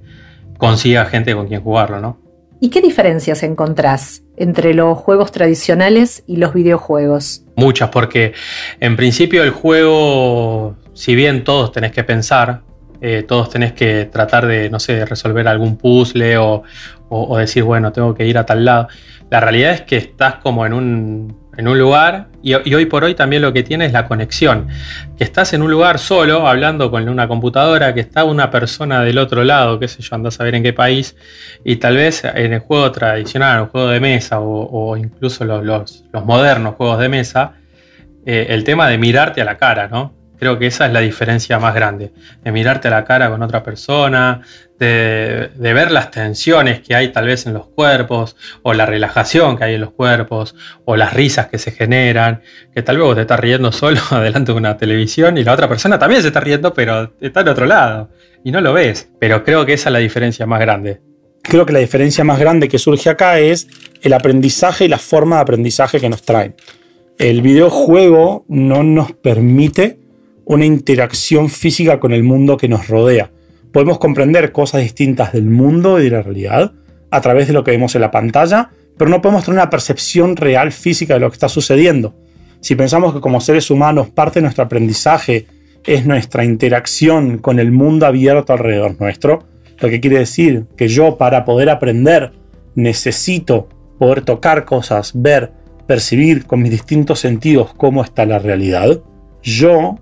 consiga 0.57 1.05
gente 1.05 1.33
con 1.33 1.47
quien 1.47 1.61
jugarlo, 1.61 2.01
¿no? 2.01 2.19
¿Y 2.59 2.69
qué 2.69 2.81
diferencias 2.81 3.43
encontrás 3.43 4.23
entre 4.35 4.73
los 4.73 4.97
juegos 4.97 5.31
tradicionales 5.31 6.25
y 6.27 6.35
los 6.35 6.53
videojuegos? 6.53 7.45
Muchas, 7.55 7.91
porque 7.91 8.33
en 8.81 8.97
principio 8.97 9.41
el 9.43 9.51
juego, 9.51 10.75
si 10.93 11.15
bien 11.15 11.45
todos 11.45 11.71
tenés 11.71 11.93
que 11.93 12.03
pensar, 12.03 12.63
eh, 12.99 13.23
todos 13.25 13.49
tenés 13.49 13.71
que 13.71 14.05
tratar 14.11 14.45
de, 14.45 14.69
no 14.69 14.79
sé, 14.79 15.05
resolver 15.05 15.47
algún 15.47 15.77
puzzle 15.77 16.37
o, 16.37 16.63
o, 17.09 17.37
decir, 17.37 17.63
bueno, 17.63 17.91
tengo 17.91 18.13
que 18.13 18.27
ir 18.27 18.37
a 18.37 18.45
tal 18.45 18.63
lado. 18.63 18.87
La 19.29 19.39
realidad 19.39 19.71
es 19.71 19.81
que 19.81 19.97
estás 19.97 20.35
como 20.35 20.65
en 20.65 20.73
un, 20.73 21.37
en 21.57 21.67
un 21.67 21.77
lugar 21.77 22.27
y, 22.43 22.53
hoy 22.53 22.85
por 22.85 23.03
hoy 23.03 23.13
también 23.13 23.41
lo 23.41 23.53
que 23.53 23.63
tiene 23.63 23.85
es 23.85 23.93
la 23.93 24.07
conexión. 24.07 24.67
Que 25.17 25.23
estás 25.23 25.53
en 25.53 25.61
un 25.61 25.71
lugar 25.71 25.99
solo 25.99 26.47
hablando 26.47 26.89
con 26.89 27.07
una 27.07 27.27
computadora, 27.27 27.93
que 27.93 27.99
está 27.99 28.23
una 28.23 28.49
persona 28.49 29.03
del 29.03 29.17
otro 29.17 29.43
lado, 29.43 29.79
qué 29.79 29.87
sé 29.87 30.01
yo, 30.01 30.15
andás 30.15 30.35
a 30.35 30.37
saber 30.39 30.55
en 30.55 30.63
qué 30.63 30.73
país, 30.73 31.15
y 31.63 31.75
tal 31.77 31.97
vez 31.97 32.23
en 32.23 32.53
el 32.53 32.59
juego 32.59 32.91
tradicional, 32.91 33.63
el 33.63 33.67
juego 33.67 33.89
de 33.89 33.99
mesa 33.99 34.39
o, 34.39 34.97
incluso 34.97 35.45
los, 35.45 35.63
los, 35.63 36.25
modernos 36.25 36.75
juegos 36.75 36.99
de 36.99 37.09
mesa, 37.09 37.53
eh, 38.25 38.47
el 38.49 38.63
tema 38.63 38.87
de 38.87 38.97
mirarte 38.97 39.41
a 39.41 39.45
la 39.45 39.57
cara, 39.57 39.87
¿no? 39.87 40.20
Creo 40.41 40.57
que 40.57 40.65
esa 40.65 40.87
es 40.87 40.91
la 40.91 41.01
diferencia 41.01 41.59
más 41.59 41.75
grande, 41.75 42.13
de 42.43 42.51
mirarte 42.51 42.87
a 42.87 42.91
la 42.91 43.05
cara 43.05 43.29
con 43.29 43.43
otra 43.43 43.61
persona, 43.61 44.41
de, 44.79 45.51
ver 45.55 45.91
las 45.91 46.09
tensiones 46.09 46.79
que 46.81 46.95
hay 46.95 47.09
tal 47.09 47.27
vez 47.27 47.45
en 47.45 47.53
los 47.53 47.67
cuerpos, 47.67 48.35
o 48.63 48.73
la 48.73 48.87
relajación 48.87 49.55
que 49.55 49.65
hay 49.65 49.75
en 49.75 49.81
los 49.81 49.91
cuerpos, 49.91 50.55
o 50.83 50.95
las 50.95 51.13
risas 51.13 51.45
que 51.45 51.59
se 51.59 51.69
generan, 51.69 52.41
que 52.73 52.81
tal 52.81 52.97
vez 52.97 53.05
vos 53.05 53.15
te 53.17 53.21
estás 53.21 53.39
riendo 53.39 53.71
solo 53.71 54.01
delante 54.19 54.51
de 54.51 54.57
una 54.57 54.77
televisión 54.77 55.37
y 55.37 55.43
la 55.43 55.53
otra 55.53 55.69
persona 55.69 55.99
también 55.99 56.23
se 56.23 56.29
está 56.29 56.39
riendo, 56.39 56.73
pero 56.73 57.13
está 57.21 57.41
en 57.41 57.47
otro 57.47 57.67
lado 57.67 58.09
y 58.43 58.51
no 58.51 58.61
lo 58.61 58.73
ves. 58.73 59.11
Pero 59.19 59.43
creo 59.43 59.63
que 59.67 59.73
esa 59.73 59.89
es 59.89 59.93
la 59.93 59.99
diferencia 59.99 60.47
más 60.47 60.59
grande. 60.59 61.01
Creo 61.43 61.67
que 61.67 61.73
la 61.73 61.79
diferencia 61.79 62.23
más 62.23 62.39
grande 62.39 62.67
que 62.67 62.79
surge 62.79 63.11
acá 63.11 63.37
es 63.37 63.67
el 64.01 64.11
aprendizaje 64.13 64.85
y 64.85 64.87
la 64.87 64.97
forma 64.97 65.35
de 65.35 65.41
aprendizaje 65.43 65.99
que 65.99 66.09
nos 66.09 66.23
traen. 66.23 66.55
El 67.19 67.43
videojuego 67.43 68.43
no 68.47 68.81
nos 68.81 69.11
permite 69.11 70.00
una 70.45 70.65
interacción 70.65 71.49
física 71.49 71.99
con 71.99 72.13
el 72.13 72.23
mundo 72.23 72.57
que 72.57 72.67
nos 72.67 72.87
rodea. 72.87 73.31
Podemos 73.71 73.99
comprender 73.99 74.51
cosas 74.51 74.81
distintas 74.81 75.33
del 75.33 75.45
mundo 75.45 75.99
y 75.99 76.05
de 76.05 76.09
la 76.11 76.21
realidad 76.21 76.73
a 77.09 77.21
través 77.21 77.47
de 77.47 77.53
lo 77.53 77.63
que 77.63 77.71
vemos 77.71 77.95
en 77.95 78.01
la 78.01 78.11
pantalla, 78.11 78.69
pero 78.97 79.09
no 79.09 79.21
podemos 79.21 79.43
tener 79.43 79.59
una 79.59 79.69
percepción 79.69 80.35
real 80.35 80.71
física 80.71 81.13
de 81.13 81.19
lo 81.19 81.29
que 81.29 81.35
está 81.35 81.49
sucediendo. 81.49 82.15
Si 82.59 82.75
pensamos 82.75 83.13
que 83.13 83.21
como 83.21 83.41
seres 83.41 83.71
humanos 83.71 84.09
parte 84.09 84.39
de 84.39 84.43
nuestro 84.43 84.63
aprendizaje 84.63 85.47
es 85.85 86.05
nuestra 86.05 86.43
interacción 86.43 87.39
con 87.39 87.59
el 87.59 87.71
mundo 87.71 88.05
abierto 88.05 88.53
alrededor 88.53 88.99
nuestro, 88.99 89.43
lo 89.79 89.89
que 89.89 89.99
quiere 89.99 90.19
decir 90.19 90.65
que 90.77 90.87
yo 90.87 91.17
para 91.17 91.43
poder 91.43 91.69
aprender 91.69 92.33
necesito 92.75 93.67
poder 93.97 94.21
tocar 94.21 94.65
cosas, 94.65 95.11
ver, 95.15 95.51
percibir 95.87 96.45
con 96.45 96.61
mis 96.61 96.71
distintos 96.71 97.19
sentidos 97.19 97.73
cómo 97.75 98.03
está 98.03 98.25
la 98.25 98.39
realidad, 98.39 99.01
yo 99.41 99.95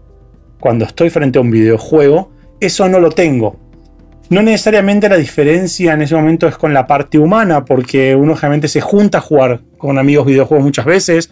cuando 0.60 0.86
estoy 0.86 1.10
frente 1.10 1.40
a 1.40 1.42
un 1.42 1.52
videojuego, 1.52 2.32
eso 2.60 2.88
no 2.90 3.00
lo 3.00 3.10
tengo. 3.12 3.58
No 4.30 4.44
necesariamente 4.44 5.10
la 5.10 5.18
diferencia 5.18 5.94
en 5.94 6.04
ese 6.04 6.16
momento 6.16 6.48
es 6.48 6.56
con 6.56 6.74
la 6.74 6.86
parte 6.86 7.18
humana, 7.18 7.66
porque 7.66 8.16
uno 8.16 8.36
generalmente 8.36 8.68
se 8.68 8.82
junta 8.82 9.18
a 9.18 9.22
jugar 9.22 9.62
con 9.78 9.98
amigos 9.98 10.28
videojuegos 10.28 10.64
muchas 10.64 10.86
veces, 10.86 11.32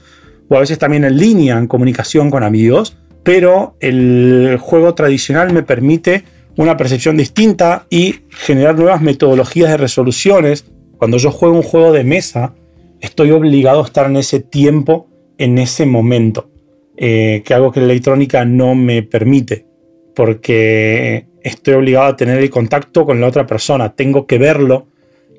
o 0.50 0.56
a 0.56 0.62
veces 0.62 0.80
también 0.80 1.04
en 1.04 1.18
línea, 1.18 1.58
en 1.58 1.68
comunicación 1.68 2.32
con 2.32 2.44
amigos, 2.44 2.98
pero 3.24 3.76
el 3.82 4.58
juego 4.60 4.96
tradicional 4.96 5.54
me 5.54 5.62
permite 5.62 6.24
una 6.56 6.76
percepción 6.76 7.18
distinta 7.18 7.86
y 7.90 8.22
generar 8.30 8.76
nuevas 8.76 9.02
metodologías 9.02 9.70
de 9.70 9.78
resoluciones. 9.78 10.66
Cuando 10.98 11.18
yo 11.18 11.30
juego 11.30 11.56
un 11.56 11.64
juego 11.64 11.92
de 11.92 12.04
mesa, 12.04 12.56
estoy 13.00 13.32
obligado 13.32 13.84
a 13.84 13.86
estar 13.86 14.08
en 14.08 14.18
ese 14.18 14.40
tiempo, 14.40 15.08
en 15.38 15.60
ese 15.60 15.86
momento. 15.86 16.50
Eh, 17.00 17.44
que 17.46 17.54
algo 17.54 17.72
que 17.72 17.80
la 17.80 17.86
electrónica 17.86 18.44
no 18.44 18.74
me 18.74 19.04
permite, 19.04 19.68
porque 20.16 21.28
estoy 21.44 21.76
obligado 21.76 22.08
a 22.08 22.16
tener 22.18 22.40
el 22.40 22.50
contacto 22.50 23.06
con 23.06 23.22
la 23.22 23.28
otra 23.28 23.46
persona, 23.46 23.94
tengo 23.94 24.26
que 24.26 24.40
verlo 24.40 24.88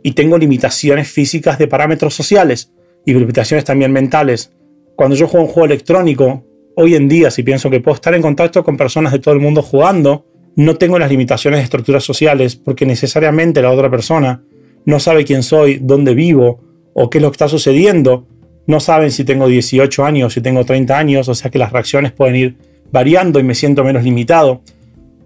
y 0.04 0.12
tengo 0.12 0.38
limitaciones 0.38 1.08
físicas 1.10 1.58
de 1.58 1.66
parámetros 1.66 2.14
sociales 2.14 2.72
y 3.04 3.12
limitaciones 3.12 3.64
también 3.64 3.92
mentales. 3.92 4.52
Cuando 4.94 5.16
yo 5.16 5.26
juego 5.26 5.46
un 5.46 5.52
juego 5.52 5.66
electrónico, 5.66 6.44
hoy 6.76 6.94
en 6.94 7.08
día, 7.08 7.30
si 7.30 7.42
pienso 7.42 7.70
que 7.70 7.80
puedo 7.80 7.96
estar 7.96 8.14
en 8.14 8.22
contacto 8.22 8.62
con 8.62 8.76
personas 8.76 9.12
de 9.12 9.18
todo 9.18 9.34
el 9.34 9.40
mundo 9.40 9.62
jugando, 9.62 10.26
no 10.54 10.76
tengo 10.76 10.98
las 10.98 11.10
limitaciones 11.10 11.58
de 11.58 11.64
estructuras 11.64 12.04
sociales 12.04 12.54
porque 12.54 12.86
necesariamente 12.86 13.62
la 13.62 13.72
otra 13.72 13.90
persona 13.90 14.42
no 14.84 15.00
sabe 15.00 15.24
quién 15.24 15.42
soy, 15.42 15.78
dónde 15.82 16.14
vivo 16.14 16.60
o 16.94 17.10
qué 17.10 17.18
es 17.18 17.22
lo 17.22 17.30
que 17.30 17.34
está 17.34 17.48
sucediendo. 17.48 18.26
No 18.68 18.80
saben 18.80 19.10
si 19.10 19.24
tengo 19.24 19.48
18 19.48 20.04
años, 20.04 20.34
si 20.34 20.42
tengo 20.42 20.62
30 20.62 20.96
años, 20.96 21.26
o 21.26 21.34
sea 21.34 21.50
que 21.50 21.58
las 21.58 21.72
reacciones 21.72 22.12
pueden 22.12 22.36
ir 22.36 22.56
variando 22.92 23.40
y 23.40 23.42
me 23.42 23.54
siento 23.54 23.82
menos 23.82 24.04
limitado. 24.04 24.60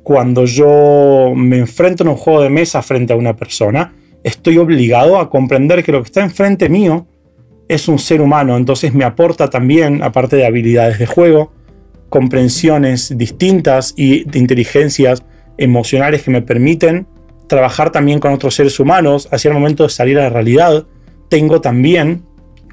Cuando 0.05 0.45
yo 0.45 1.33
me 1.35 1.59
enfrento 1.59 2.05
en 2.05 2.11
un 2.11 2.17
juego 2.17 2.41
de 2.41 2.51
mesa 2.51 2.83
frente 2.83 3.13
a 3.13 3.17
una 3.17 3.35
persona, 3.35 3.97
estoy 4.23 4.59
obligado 4.59 5.19
a 5.19 5.29
comprender 5.29 5.83
que 5.83 5.91
lo 5.91 6.03
que 6.03 6.07
está 6.07 6.23
enfrente 6.23 6.69
mío 6.69 7.09
es 7.67 7.89
un 7.89 7.99
ser 7.99 8.21
humano, 8.21 8.57
entonces 8.57 8.95
me 8.95 9.05
aporta 9.05 9.51
también, 9.51 10.05
aparte 10.05 10.37
de 10.37 10.47
habilidades 10.47 11.01
de 11.01 11.07
juego, 11.07 11.53
comprensiones 12.11 13.19
distintas 13.19 13.93
y 13.97 14.23
de 14.23 14.39
inteligencias 14.39 15.25
emocionales 15.59 16.23
que 16.23 16.31
me 16.31 16.43
permiten 16.43 17.09
trabajar 17.49 17.91
también 17.91 18.21
con 18.21 18.33
otros 18.33 18.55
seres 18.55 18.79
humanos 18.79 19.29
hacia 19.33 19.49
el 19.49 19.55
momento 19.55 19.83
de 19.83 19.89
salir 19.89 20.17
a 20.21 20.23
la 20.23 20.31
realidad. 20.31 20.87
Tengo 21.29 21.61
también 21.61 22.23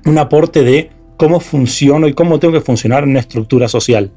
un 0.10 0.18
aporte 0.18 0.64
de 0.64 0.90
cómo 1.18 1.40
funciono 1.40 2.08
y 2.08 2.14
cómo 2.14 2.40
tengo 2.40 2.54
que 2.54 2.62
funcionar 2.62 3.04
en 3.04 3.12
una 3.12 3.20
estructura 3.20 3.68
social. 3.68 4.12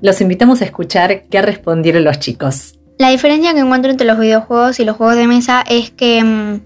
Los 0.00 0.20
invitamos 0.20 0.60
a 0.62 0.64
escuchar 0.64 1.24
qué 1.30 1.42
respondieron 1.42 2.04
los 2.04 2.20
chicos. 2.20 2.78
La 2.98 3.10
diferencia 3.10 3.54
que 3.54 3.60
encuentro 3.60 3.92
entre 3.92 4.06
los 4.06 4.18
videojuegos 4.18 4.80
y 4.80 4.84
los 4.84 4.96
juegos 4.96 5.16
de 5.16 5.28
mesa 5.28 5.62
es 5.68 5.90
que 5.92 6.22
mm, 6.22 6.60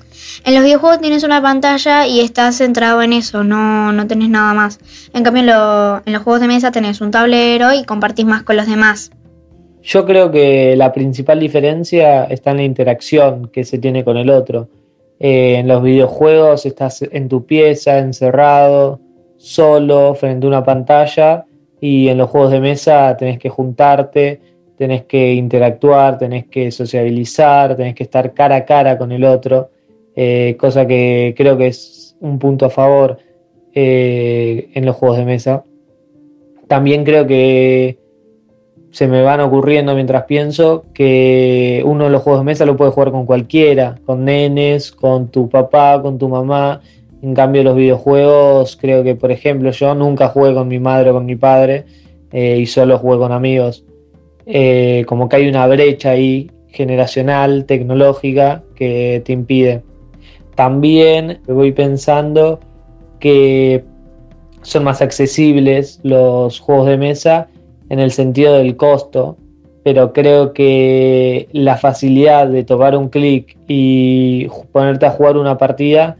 en 0.44 0.54
los 0.54 0.64
videojuegos 0.64 1.00
tienes 1.00 1.24
una 1.24 1.42
pantalla 1.42 2.06
y 2.06 2.20
estás 2.20 2.56
centrado 2.56 3.02
en 3.02 3.12
eso, 3.12 3.44
no, 3.44 3.92
no 3.92 4.06
tenés 4.06 4.30
nada 4.30 4.54
más. 4.54 4.78
En 5.12 5.22
cambio, 5.22 5.42
en, 5.42 6.12
los 6.12 6.22
juegos 6.22 6.40
de 6.40 6.48
mesa 6.48 6.70
tenés 6.70 7.02
un 7.02 7.10
tablero 7.10 7.74
y 7.74 7.84
compartís 7.84 8.24
más 8.24 8.44
con 8.44 8.56
los 8.56 8.66
demás. 8.66 9.10
Yo 9.82 10.06
creo 10.06 10.30
que 10.30 10.74
la 10.74 10.92
principal 10.92 11.38
diferencia 11.38 12.24
está 12.24 12.52
en 12.52 12.56
la 12.58 12.62
interacción 12.62 13.48
que 13.48 13.64
se 13.64 13.78
tiene 13.78 14.02
con 14.02 14.16
el 14.16 14.30
otro. 14.30 14.68
Eh, 15.22 15.54
en 15.58 15.68
los 15.68 15.82
videojuegos 15.82 16.66
estás 16.66 17.00
en 17.00 17.28
tu 17.28 17.46
pieza, 17.46 17.98
encerrado, 17.98 19.00
solo, 19.36 20.14
frente 20.14 20.46
a 20.46 20.48
una 20.48 20.64
pantalla, 20.64 21.46
y 21.80 22.08
en 22.08 22.18
los 22.18 22.28
juegos 22.28 22.50
de 22.50 22.60
mesa 22.60 23.16
tenés 23.16 23.38
que 23.38 23.48
juntarte 23.48 24.40
tenés 24.82 25.04
que 25.04 25.34
interactuar, 25.34 26.18
tenés 26.18 26.46
que 26.46 26.72
sociabilizar, 26.72 27.76
tenés 27.76 27.94
que 27.94 28.02
estar 28.02 28.34
cara 28.34 28.56
a 28.56 28.64
cara 28.64 28.98
con 28.98 29.12
el 29.12 29.22
otro, 29.22 29.70
eh, 30.16 30.56
cosa 30.58 30.86
que 30.86 31.34
creo 31.36 31.56
que 31.56 31.68
es 31.68 32.16
un 32.20 32.36
punto 32.40 32.66
a 32.66 32.70
favor 32.70 33.18
eh, 33.72 34.70
en 34.74 34.84
los 34.84 34.96
juegos 34.96 35.18
de 35.18 35.24
mesa. 35.24 35.64
También 36.66 37.04
creo 37.04 37.28
que 37.28 37.96
se 38.92 39.08
me 39.08 39.22
van 39.22 39.40
ocurriendo 39.40 39.94
mientras 39.94 40.24
pienso 40.24 40.84
que 40.92 41.82
uno 41.84 42.04
de 42.04 42.10
los 42.10 42.22
juegos 42.22 42.42
de 42.42 42.44
mesa 42.44 42.66
lo 42.66 42.76
puede 42.76 42.90
jugar 42.90 43.10
con 43.10 43.24
cualquiera, 43.24 43.98
con 44.04 44.26
nenes, 44.26 44.92
con 44.92 45.28
tu 45.28 45.48
papá, 45.48 46.00
con 46.02 46.18
tu 46.18 46.28
mamá. 46.28 46.82
En 47.22 47.32
cambio, 47.32 47.62
los 47.62 47.74
videojuegos, 47.74 48.76
creo 48.76 49.02
que, 49.02 49.14
por 49.14 49.32
ejemplo, 49.32 49.70
yo 49.70 49.94
nunca 49.94 50.28
jugué 50.28 50.52
con 50.52 50.68
mi 50.68 50.78
madre 50.78 51.08
o 51.08 51.14
con 51.14 51.24
mi 51.24 51.36
padre 51.36 51.86
eh, 52.32 52.58
y 52.58 52.66
solo 52.66 52.98
jugué 52.98 53.16
con 53.16 53.32
amigos. 53.32 53.82
Eh, 54.44 55.04
como 55.08 55.26
que 55.26 55.36
hay 55.36 55.48
una 55.48 55.66
brecha 55.66 56.10
ahí 56.10 56.50
generacional, 56.68 57.64
tecnológica, 57.64 58.62
que 58.74 59.22
te 59.24 59.32
impide. 59.32 59.82
También 60.54 61.40
voy 61.46 61.72
pensando 61.72 62.60
que 63.18 63.84
son 64.60 64.84
más 64.84 65.00
accesibles 65.00 65.98
los 66.02 66.60
juegos 66.60 66.88
de 66.88 66.98
mesa 66.98 67.48
en 67.92 68.00
el 68.00 68.10
sentido 68.10 68.54
del 68.54 68.74
costo, 68.74 69.36
pero 69.84 70.14
creo 70.14 70.54
que 70.54 71.46
la 71.52 71.76
facilidad 71.76 72.48
de 72.48 72.64
tomar 72.64 72.96
un 72.96 73.10
clic 73.10 73.58
y 73.68 74.46
ponerte 74.72 75.04
a 75.04 75.10
jugar 75.10 75.36
una 75.36 75.58
partida 75.58 76.16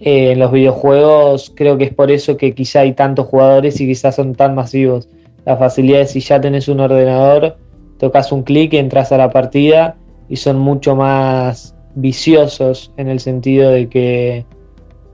eh, 0.00 0.32
en 0.32 0.40
los 0.40 0.50
videojuegos, 0.50 1.52
creo 1.54 1.78
que 1.78 1.84
es 1.84 1.94
por 1.94 2.10
eso 2.10 2.36
que 2.36 2.52
quizá 2.52 2.80
hay 2.80 2.94
tantos 2.94 3.26
jugadores 3.26 3.80
y 3.80 3.86
quizás 3.86 4.16
son 4.16 4.34
tan 4.34 4.56
masivos 4.56 5.08
la 5.44 5.56
facilidad 5.56 6.00
de 6.00 6.06
si 6.08 6.18
ya 6.18 6.40
tenés 6.40 6.66
un 6.66 6.80
ordenador, 6.80 7.58
tocas 7.98 8.32
un 8.32 8.42
clic 8.42 8.74
entras 8.74 9.12
a 9.12 9.16
la 9.16 9.30
partida 9.30 9.94
y 10.28 10.34
son 10.34 10.58
mucho 10.58 10.96
más 10.96 11.76
viciosos 11.94 12.92
en 12.96 13.06
el 13.06 13.20
sentido 13.20 13.70
de 13.70 13.88
que 13.88 14.46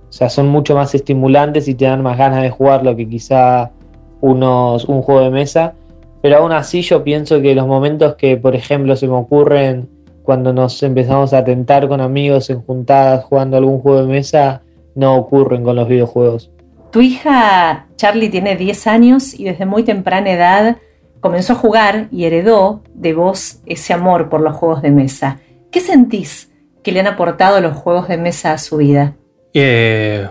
o 0.08 0.12
sea, 0.12 0.30
son 0.30 0.48
mucho 0.48 0.74
más 0.74 0.94
estimulantes 0.94 1.68
y 1.68 1.74
te 1.74 1.84
dan 1.84 2.02
más 2.02 2.16
ganas 2.16 2.42
de 2.42 2.48
jugarlo 2.48 2.96
que 2.96 3.06
quizá 3.06 3.70
unos, 4.22 4.86
un 4.86 5.02
juego 5.02 5.20
de 5.20 5.30
mesa. 5.30 5.74
Pero 6.22 6.38
aún 6.38 6.52
así 6.52 6.82
yo 6.82 7.02
pienso 7.02 7.40
que 7.40 7.54
los 7.54 7.66
momentos 7.66 8.16
que, 8.16 8.36
por 8.36 8.54
ejemplo, 8.54 8.94
se 8.96 9.06
me 9.06 9.14
ocurren 9.14 9.88
cuando 10.22 10.52
nos 10.52 10.82
empezamos 10.82 11.32
a 11.32 11.44
tentar 11.44 11.88
con 11.88 12.00
amigos 12.00 12.50
en 12.50 12.60
juntadas 12.62 13.24
jugando 13.24 13.56
algún 13.56 13.80
juego 13.80 14.02
de 14.02 14.12
mesa, 14.12 14.62
no 14.94 15.16
ocurren 15.16 15.64
con 15.64 15.76
los 15.76 15.88
videojuegos. 15.88 16.50
Tu 16.92 17.00
hija 17.00 17.86
Charlie 17.96 18.28
tiene 18.28 18.56
10 18.56 18.86
años 18.86 19.38
y 19.38 19.44
desde 19.44 19.64
muy 19.64 19.82
temprana 19.82 20.30
edad 20.30 20.76
comenzó 21.20 21.52
a 21.54 21.56
jugar 21.56 22.08
y 22.10 22.24
heredó 22.24 22.82
de 22.94 23.12
vos 23.12 23.60
ese 23.66 23.92
amor 23.92 24.28
por 24.28 24.40
los 24.40 24.56
juegos 24.56 24.82
de 24.82 24.90
mesa. 24.90 25.38
¿Qué 25.70 25.80
sentís 25.80 26.50
que 26.82 26.92
le 26.92 27.00
han 27.00 27.06
aportado 27.06 27.60
los 27.60 27.76
juegos 27.76 28.08
de 28.08 28.16
mesa 28.16 28.52
a 28.52 28.58
su 28.58 28.78
vida? 28.78 29.14
Eh, 29.52 30.28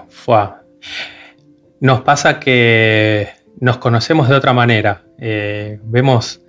nos 1.79 2.01
pasa 2.01 2.39
que 2.39 3.29
nos 3.59 3.77
conocemos 3.77 4.27
de 4.29 4.35
otra 4.35 4.53
manera. 4.53 5.03
Eh, 5.21 5.79
vemos 5.83 6.41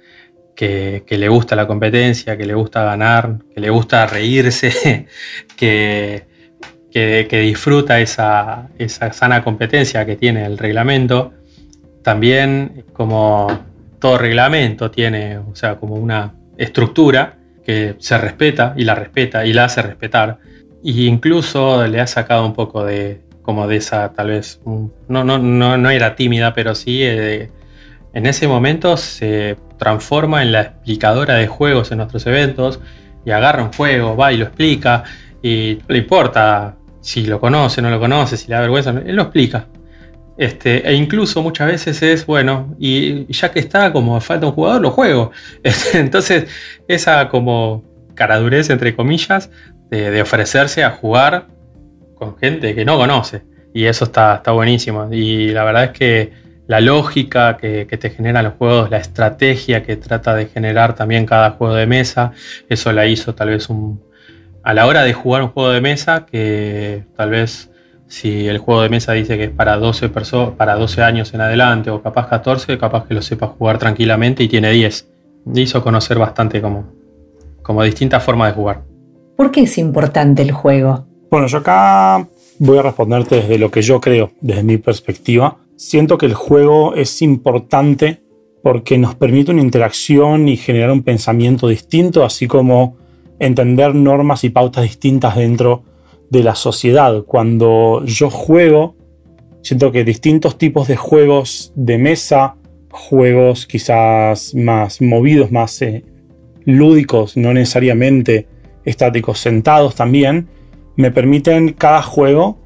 que, 0.55 1.05
le 1.09 1.29
gusta 1.29 1.57
la 1.57 1.67
competencia, 1.67 2.37
que 2.37 2.45
le 2.45 2.55
gusta 2.55 2.85
ganar, 2.85 3.39
que 3.55 3.61
le 3.61 3.71
gusta 3.71 4.07
reírse, 4.07 5.07
que, 5.57 6.27
que, 6.91 7.41
disfruta 7.41 8.01
esa, 8.01 8.69
sana 9.13 9.43
competencia 9.43 10.05
que 10.05 10.17
tiene 10.17 10.45
el 10.45 10.59
reglamento. 10.59 11.33
También 12.03 12.85
como 12.93 13.49
todo 13.99 14.19
reglamento 14.19 14.91
tiene, 14.91 15.39
o 15.39 15.55
sea, 15.55 15.77
como 15.77 15.95
una 15.95 16.35
estructura 16.57 17.37
que 17.65 17.97
se 17.99 18.19
respeta 18.19 18.75
y 18.77 18.85
la 18.85 18.95
respeta 18.95 19.47
y 19.47 19.53
la 19.53 19.65
hace 19.65 19.83
respetar. 19.83 20.39
Y 20.83 21.07
incluso 21.07 21.87
le 21.87 22.01
ha 22.01 22.07
sacado 22.07 22.45
un 22.47 22.55
poco 22.55 22.85
de, 22.85 23.21
como 23.43 23.67
de 23.67 23.77
esa, 23.77 24.13
tal 24.13 24.29
vez, 24.29 24.61
no, 24.65 25.25
no, 25.25 25.39
no, 25.39 25.91
era 25.91 26.17
tímida, 26.17 26.55
pero 26.55 26.75
sí, 26.75 27.01
eh, 27.03 27.51
en 28.13 28.27
ese 28.27 28.49
momento 28.49 28.97
se 28.97 29.57
transforma 29.79 30.43
en 30.43 30.53
la 30.53 30.63
explicadora 30.63 31.35
de 31.35 31.47
juegos 31.47 31.93
en 31.93 31.99
nuestros 31.99 32.27
eventos 32.27 32.81
y 33.25 33.31
agarra 33.31 33.63
un 33.63 33.73
juego, 33.73 34.17
va 34.17 34.33
y 34.33 34.37
lo 34.37 34.45
explica 34.45 35.05
y 35.43 35.79
no 35.81 35.95
le 35.95 35.99
importa 35.99 36.77
si 37.01 37.25
lo 37.27 37.41
conoce, 37.41 37.81
no 37.81 37.91
lo 37.91 37.99
conoce, 37.99 38.37
si 38.37 38.49
le 38.49 38.55
da 38.55 38.61
vergüenza, 38.61 38.91
él 38.91 39.17
lo 39.17 39.23
explica. 39.23 39.67
Este, 40.37 40.89
e 40.89 40.95
incluso 40.95 41.43
muchas 41.43 41.67
veces 41.67 42.03
es, 42.03 42.25
bueno, 42.25 42.75
y 42.79 43.31
ya 43.33 43.51
que 43.51 43.59
está, 43.59 43.93
como 43.93 44.19
falta 44.21 44.47
un 44.47 44.53
jugador, 44.53 44.81
lo 44.81 44.91
juego. 44.91 45.33
Este, 45.63 45.99
entonces, 45.99 46.47
esa 46.89 47.29
como 47.29 47.85
caradurez, 48.15 48.71
entre 48.71 48.97
comillas, 48.97 49.51
de, 49.91 50.23
ofrecerse 50.23 50.83
a 50.83 50.91
jugar 50.93 51.49
con 52.15 52.39
gente 52.39 52.75
que 52.75 52.85
no 52.85 52.97
conoce. 52.97 53.43
Y 53.75 53.85
eso 53.85 54.07
está, 54.07 54.37
está 54.37 54.53
buenísimo. 54.53 55.13
Y 55.13 55.49
la 55.49 55.65
verdad 55.65 55.85
es 55.85 55.91
que 55.91 56.33
la 56.71 56.81
lógica 56.81 57.57
que, 57.57 57.89
que, 57.89 57.97
te 57.99 58.11
generan 58.11 58.45
los 58.45 58.55
juegos, 58.55 58.91
la 58.91 58.99
estrategia 58.99 59.83
que 59.83 59.97
trata 59.97 60.37
de 60.37 60.47
generar 60.47 60.95
también 60.95 61.27
cada 61.27 61.51
juego 61.51 61.75
de 61.75 61.89
mesa, 61.89 62.31
eso 62.69 62.93
la 62.93 63.07
hizo 63.07 63.35
tal 63.35 63.49
vez 63.49 63.69
un, 63.69 64.01
a 64.63 64.73
la 64.73 64.87
hora 64.87 65.03
de 65.03 65.13
jugar 65.13 65.43
un 65.43 65.49
juego 65.49 65.71
de 65.71 65.81
mesa, 65.81 66.27
que 66.27 67.03
tal 67.17 67.31
vez 67.31 67.73
si 68.07 68.47
el 68.47 68.59
juego 68.59 68.83
de 68.83 68.89
mesa 68.89 69.15
dice 69.15 69.37
que 69.37 69.45
es 69.47 69.51
para 69.51 69.79
12, 69.79 70.11
para 70.57 70.77
12 70.77 71.03
años 71.03 71.35
en 71.35 71.41
adelante 71.41 71.91
o 71.91 72.01
capaz 72.03 72.29
14, 72.29 72.79
capaz 72.79 73.05
que 73.05 73.15
lo 73.15 73.23
sepa 73.23 73.49
jugar 73.49 73.79
tranquilamente 73.79 74.45
y 74.45 74.49
tiene 74.49 74.71
10. 74.71 75.09
Hizo 75.57 75.83
conocer 75.83 76.21
bastante 76.21 76.63
como, 76.63 76.85
como 77.63 77.83
distintas 77.83 78.23
formas 78.23 78.53
de 78.53 78.55
jugar. 78.55 78.83
¿Por 79.37 79.51
qué 79.51 79.63
es 79.63 79.77
importante 79.77 80.43
el 80.43 80.53
juego? 80.53 81.05
Bueno, 81.33 81.49
yo 81.49 81.59
acá 81.59 82.29
voy 82.61 82.79
a 82.79 82.83
responderte 82.83 83.35
desde 83.35 83.59
lo 83.59 83.73
que 83.73 83.83
yo 83.83 84.01
creo, 84.01 84.31
desde 84.41 84.63
mi 84.63 84.79
perspectiva. 84.79 85.57
Siento 85.83 86.19
que 86.19 86.27
el 86.27 86.35
juego 86.35 86.95
es 86.95 87.23
importante 87.23 88.23
porque 88.63 88.99
nos 88.99 89.15
permite 89.15 89.51
una 89.51 89.63
interacción 89.63 90.47
y 90.47 90.59
generar 90.59 90.91
un 90.91 91.03
pensamiento 91.03 91.69
distinto, 91.69 92.23
así 92.23 92.47
como 92.47 92.99
entender 93.39 93.95
normas 93.95 94.45
y 94.45 94.51
pautas 94.51 94.85
distintas 94.85 95.37
dentro 95.37 95.83
de 96.29 96.45
la 96.45 96.55
sociedad. 96.55 97.23
Cuando 97.23 98.05
yo 98.05 98.29
juego, 98.29 98.95
siento 99.63 99.91
que 99.91 100.05
distintos 100.05 100.59
tipos 100.59 100.87
de 100.87 100.97
juegos 100.97 101.73
de 101.75 101.97
mesa, 101.97 102.57
juegos 102.91 103.67
quizás 103.67 104.55
más 104.55 105.01
movidos, 105.01 105.51
más 105.51 105.81
eh, 105.81 106.05
lúdicos, 106.67 107.39
no 107.39 107.55
necesariamente 107.55 108.47
estáticos, 108.85 109.39
sentados 109.39 109.95
también, 109.95 110.47
me 110.97 111.11
permiten 111.11 111.73
cada 111.73 112.03
juego 112.03 112.59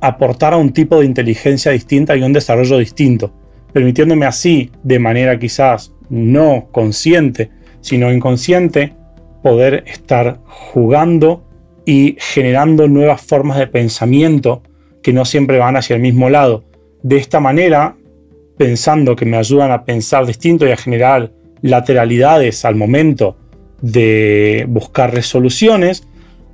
aportar 0.00 0.54
a 0.54 0.56
un 0.56 0.72
tipo 0.72 1.00
de 1.00 1.06
inteligencia 1.06 1.72
distinta 1.72 2.16
y 2.16 2.22
un 2.22 2.32
desarrollo 2.32 2.78
distinto, 2.78 3.32
permitiéndome 3.72 4.26
así, 4.26 4.70
de 4.82 4.98
manera 4.98 5.38
quizás 5.38 5.92
no 6.08 6.68
consciente, 6.72 7.50
sino 7.80 8.12
inconsciente, 8.12 8.94
poder 9.42 9.84
estar 9.86 10.40
jugando 10.44 11.44
y 11.86 12.16
generando 12.18 12.88
nuevas 12.88 13.22
formas 13.22 13.58
de 13.58 13.66
pensamiento 13.66 14.62
que 15.02 15.12
no 15.12 15.24
siempre 15.24 15.58
van 15.58 15.76
hacia 15.76 15.96
el 15.96 16.02
mismo 16.02 16.28
lado. 16.28 16.64
De 17.02 17.16
esta 17.16 17.40
manera, 17.40 17.96
pensando 18.58 19.16
que 19.16 19.24
me 19.24 19.38
ayudan 19.38 19.70
a 19.70 19.84
pensar 19.84 20.26
distinto 20.26 20.66
y 20.66 20.72
a 20.72 20.76
generar 20.76 21.32
lateralidades 21.62 22.64
al 22.64 22.74
momento 22.74 23.36
de 23.80 24.66
buscar 24.68 25.14
resoluciones, 25.14 26.06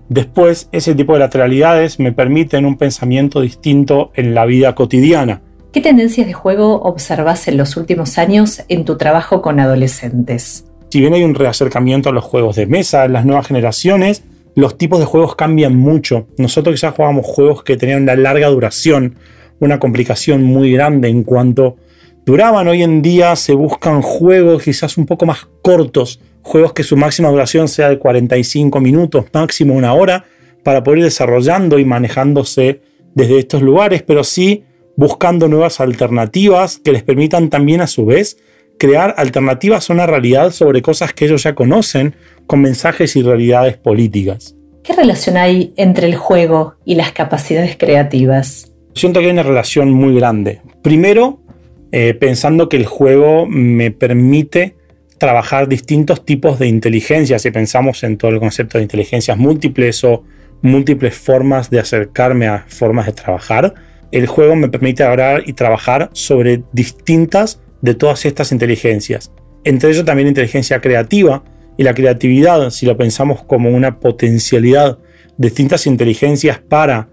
después 0.09 0.69
ese 0.73 0.95
tipo 0.95 1.13
de 1.13 1.21
lateralidades 1.21 1.99
me 1.99 2.13
permiten 2.13 2.67
un 2.67 2.77
pensamiento 2.77 3.41
distinto 3.41 4.11
en 4.15 4.35
la 4.35 4.47
vida 4.47 4.75
cotidiana. 4.75 5.43
¿Qué 5.73 5.81
tendencias 5.81 6.27
de 6.27 6.33
juego 6.33 6.81
observas 6.83 7.49
en 7.49 7.57
los 7.57 7.77
últimos 7.77 8.17
años 8.19 8.63
en 8.69 8.85
tu 8.85 8.97
trabajo 8.97 9.43
con 9.43 9.61
adolescentes? 9.61 10.65
Si 10.91 11.01
bien 11.01 11.13
hay 11.13 11.23
un 11.23 11.35
reacercamiento 11.35 12.09
a 12.09 12.13
los 12.13 12.25
juegos 12.25 12.57
de 12.57 12.67
mesa 12.67 13.05
en 13.05 13.13
las 13.13 13.27
nuevas 13.27 13.47
generaciones, 13.47 14.25
los 14.55 14.79
tipos 14.79 14.99
de 14.99 15.05
juegos 15.05 15.37
cambian 15.37 15.77
mucho. 15.77 16.29
Nosotros 16.39 16.81
ya 16.81 16.93
jugábamos 16.93 17.27
juegos 17.27 17.63
que 17.63 17.77
tenían 17.77 18.05
una 18.05 18.17
larga 18.17 18.49
duración, 18.49 19.17
una 19.61 19.79
complicación 19.79 20.43
muy 20.43 20.73
grande 20.73 21.09
en 21.09 21.25
cuanto 21.25 21.77
duraban. 22.25 22.67
Hoy 22.69 22.83
en 22.83 23.03
día 23.03 23.37
se 23.37 23.53
buscan 23.53 24.01
juegos 24.01 24.63
quizás 24.63 24.97
un 24.97 25.05
poco 25.05 25.27
más 25.27 25.47
cortos, 25.63 26.21
juegos 26.47 26.73
que 26.73 26.85
su 26.85 26.97
máxima 26.97 27.29
duración 27.29 27.67
sea 27.67 27.89
de 27.89 27.99
45 27.99 28.81
minutos, 28.81 29.25
máximo 29.33 29.75
una 29.75 29.93
hora, 29.93 30.27
para 30.63 30.85
poder 30.85 30.99
ir 30.99 31.05
desarrollando 31.05 31.79
y 31.81 31.85
manejándose 31.85 32.81
desde 33.15 33.39
estos 33.39 33.63
lugares, 33.63 34.03
pero 34.03 34.23
sí 34.23 34.63
buscando 34.97 35.49
nuevas 35.49 35.81
alternativas 35.81 36.79
que 36.79 36.93
les 36.93 37.03
permitan 37.03 37.51
también 37.51 37.81
a 37.81 37.89
su 37.89 38.07
vez 38.07 38.39
crear 38.79 39.15
alternativas 39.19 39.91
a 39.91 39.93
una 39.93 40.07
realidad 40.07 40.53
sobre 40.53 40.83
cosas 40.83 41.13
que 41.13 41.25
ellos 41.25 41.43
ya 41.43 41.55
conocen, 41.55 42.15
con 42.47 42.61
mensajes 42.61 43.17
y 43.17 43.23
realidades 43.23 43.77
políticas. 43.77 44.55
¿Qué 44.85 44.93
relación 44.93 45.37
hay 45.37 45.73
entre 45.77 46.07
el 46.07 46.15
juego 46.15 46.77
y 46.85 46.95
las 46.95 47.11
capacidades 47.11 47.77
creativas? 47.77 48.73
Siento 48.95 49.19
que 49.19 49.27
hay 49.27 49.33
una 49.33 49.43
relación 49.43 49.91
muy 49.91 50.15
grande. 50.15 50.61
Primero, 50.83 51.41
eh, 51.91 52.15
pensando 52.15 52.69
que 52.69 52.77
el 52.77 52.87
juego 52.87 53.47
me 53.47 53.91
permite 53.91 54.76
trabajar 55.19 55.69
distintos 55.69 56.25
tipos 56.25 56.59
de 56.59 56.67
inteligencia, 56.67 57.39
si 57.39 57.51
pensamos 57.51 58.03
en 58.05 58.19
todo 58.19 58.31
el 58.31 58.39
concepto 58.41 58.79
de 58.79 58.85
inteligencias 58.85 59.37
múltiples 59.37 60.05
o 60.05 60.25
múltiples 60.63 61.15
formas 61.15 61.71
de 61.71 61.81
acercarme 61.81 62.49
a 62.49 62.65
formas 62.69 63.07
de 63.07 63.13
trabajar, 63.13 63.75
el 64.13 64.27
juego 64.27 64.57
me 64.57 64.69
permite 64.69 65.03
hablar 65.03 65.43
y 65.47 65.53
trabajar 65.53 66.11
sobre 66.13 66.63
distintas 66.73 67.61
de 67.83 67.95
todas 67.95 68.25
estas 68.25 68.53
inteligencias. 68.53 69.33
Entre 69.65 69.91
ellos 69.91 70.05
también 70.05 70.29
inteligencia 70.29 70.81
creativa 70.81 71.43
y 71.77 71.83
la 71.83 71.95
creatividad, 71.95 72.71
si 72.71 72.87
lo 72.87 72.97
pensamos 72.97 73.43
como 73.45 73.71
una 73.71 73.99
potencialidad 74.01 74.99
distintas 75.37 75.87
inteligencias 75.87 76.59
para 76.59 77.09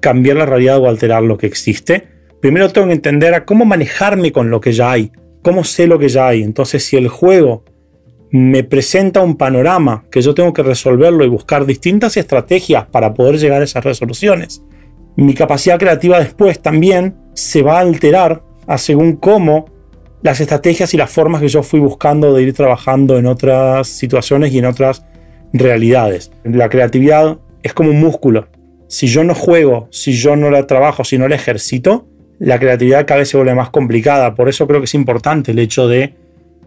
cambiar 0.00 0.36
la 0.36 0.46
realidad 0.46 0.78
o 0.78 0.88
alterar 0.88 1.22
lo 1.22 1.38
que 1.38 1.46
existe, 1.46 2.08
primero 2.40 2.70
tengo 2.70 2.88
que 2.88 2.94
entender 2.94 3.34
a 3.34 3.44
cómo 3.44 3.64
manejarme 3.64 4.32
con 4.32 4.50
lo 4.50 4.60
que 4.60 4.72
ya 4.72 4.90
hay, 4.90 5.12
cómo 5.42 5.64
sé 5.64 5.86
lo 5.86 5.98
que 5.98 6.08
ya 6.08 6.28
hay. 6.28 6.42
Entonces, 6.42 6.84
si 6.84 6.96
el 6.96 7.08
juego 7.08 7.64
me 8.30 8.64
presenta 8.64 9.20
un 9.20 9.36
panorama 9.36 10.04
que 10.10 10.22
yo 10.22 10.34
tengo 10.34 10.52
que 10.54 10.62
resolverlo 10.62 11.24
y 11.24 11.28
buscar 11.28 11.66
distintas 11.66 12.16
estrategias 12.16 12.86
para 12.86 13.12
poder 13.12 13.38
llegar 13.38 13.60
a 13.60 13.64
esas 13.64 13.84
resoluciones, 13.84 14.62
mi 15.16 15.34
capacidad 15.34 15.78
creativa 15.78 16.18
después 16.18 16.60
también 16.60 17.16
se 17.34 17.62
va 17.62 17.78
a 17.78 17.80
alterar 17.80 18.42
a 18.66 18.78
según 18.78 19.16
cómo 19.16 19.66
las 20.22 20.40
estrategias 20.40 20.94
y 20.94 20.96
las 20.96 21.10
formas 21.10 21.42
que 21.42 21.48
yo 21.48 21.62
fui 21.62 21.80
buscando 21.80 22.32
de 22.32 22.42
ir 22.42 22.54
trabajando 22.54 23.18
en 23.18 23.26
otras 23.26 23.88
situaciones 23.88 24.52
y 24.52 24.58
en 24.58 24.66
otras 24.66 25.04
realidades. 25.52 26.30
La 26.44 26.68
creatividad 26.68 27.38
es 27.62 27.74
como 27.74 27.90
un 27.90 28.00
músculo. 28.00 28.48
Si 28.88 29.08
yo 29.08 29.24
no 29.24 29.34
juego, 29.34 29.88
si 29.90 30.12
yo 30.12 30.36
no 30.36 30.50
la 30.50 30.66
trabajo, 30.66 31.04
si 31.04 31.18
no 31.18 31.28
la 31.28 31.34
ejercito, 31.34 32.06
la 32.42 32.58
creatividad 32.58 33.06
cada 33.06 33.20
vez 33.20 33.28
se 33.28 33.36
vuelve 33.36 33.54
más 33.54 33.70
complicada. 33.70 34.34
Por 34.34 34.48
eso 34.48 34.66
creo 34.66 34.80
que 34.80 34.86
es 34.86 34.94
importante 34.94 35.52
el 35.52 35.58
hecho 35.58 35.88
de 35.88 36.14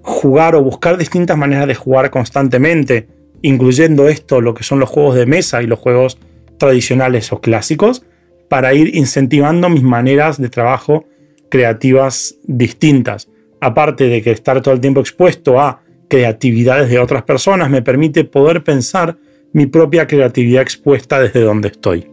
jugar 0.02 0.56
o 0.56 0.64
buscar 0.64 0.98
distintas 0.98 1.38
maneras 1.38 1.68
de 1.68 1.76
jugar 1.76 2.10
constantemente, 2.10 3.08
incluyendo 3.42 4.08
esto, 4.08 4.42
lo 4.42 4.54
que 4.54 4.64
son 4.64 4.80
los 4.80 4.90
juegos 4.90 5.16
de 5.16 5.26
mesa 5.26 5.62
y 5.62 5.68
los 5.68 5.80
juegos 5.80 6.18
tradicionales 6.58 7.32
o 7.34 7.42
clásicos, 7.42 8.04
para 8.50 8.74
ir 8.74 8.96
incentivando 8.96 9.70
mis 9.70 9.84
maneras 9.84 10.40
de 10.40 10.50
trabajo 10.50 11.06
creativas 11.50 12.36
distintas 12.44 13.28
aparte 13.66 14.08
de 14.08 14.22
que 14.22 14.32
estar 14.32 14.62
todo 14.62 14.74
el 14.74 14.80
tiempo 14.80 15.00
expuesto 15.00 15.60
a 15.60 15.82
creatividades 16.08 16.90
de 16.90 17.00
otras 17.00 17.24
personas, 17.24 17.70
me 17.70 17.82
permite 17.82 18.24
poder 18.24 18.64
pensar 18.64 19.18
mi 19.54 19.66
propia 19.66 20.06
creatividad 20.06 20.62
expuesta 20.62 21.20
desde 21.20 21.42
donde 21.42 21.70
estoy. 21.70 22.08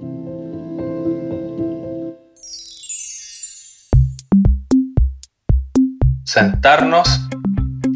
Sentarnos, 6.32 7.28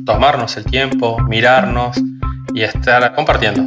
tomarnos 0.05 0.59
el 0.59 0.65
tiempo, 0.67 1.17
mirarnos 1.27 1.97
y 2.53 2.65
estar 2.65 3.15
compartiendo. 3.15 3.63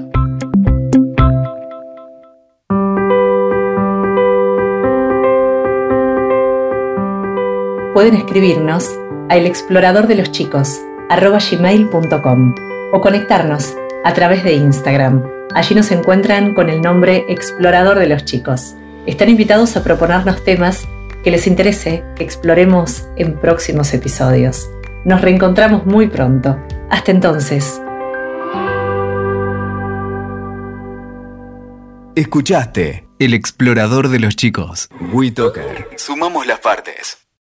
Pueden 7.95 8.13
escribirnos 8.13 8.88
a 9.29 9.38
el 9.38 9.47
explorador 9.47 10.05
de 10.05 10.17
los 10.17 10.32
chicos 10.32 10.79
gmail.com 11.10 12.55
o 12.93 13.01
conectarnos 13.01 13.75
a 14.05 14.13
través 14.13 14.43
de 14.43 14.53
Instagram. 14.53 15.23
Allí 15.55 15.73
nos 15.73 15.89
encuentran 15.89 16.53
con 16.53 16.69
el 16.69 16.79
nombre 16.79 17.25
Explorador 17.27 17.97
de 17.97 18.05
los 18.05 18.23
Chicos. 18.23 18.75
Están 19.08 19.29
invitados 19.29 19.75
a 19.77 19.84
proponernos 19.84 20.43
temas 20.43 20.88
que 21.23 21.32
les 21.32 21.47
interese 21.47 22.03
que 22.15 22.23
exploremos 22.23 23.08
en 23.17 23.39
próximos 23.39 23.93
episodios. 23.93 24.69
Nos 25.05 25.21
reencontramos 25.21 25.86
muy 25.86 26.08
pronto. 26.08 26.58
Hasta 26.89 27.12
entonces. 27.12 27.82
Escuchaste 32.15 33.08
El 33.19 33.34
Explorador 33.34 34.10
de 34.10 34.19
los 34.19 34.36
Chicos. 34.36 34.89
WeToker. 35.13 35.88
Sumamos 35.95 36.45
las 36.47 36.60
partes. 36.60 37.28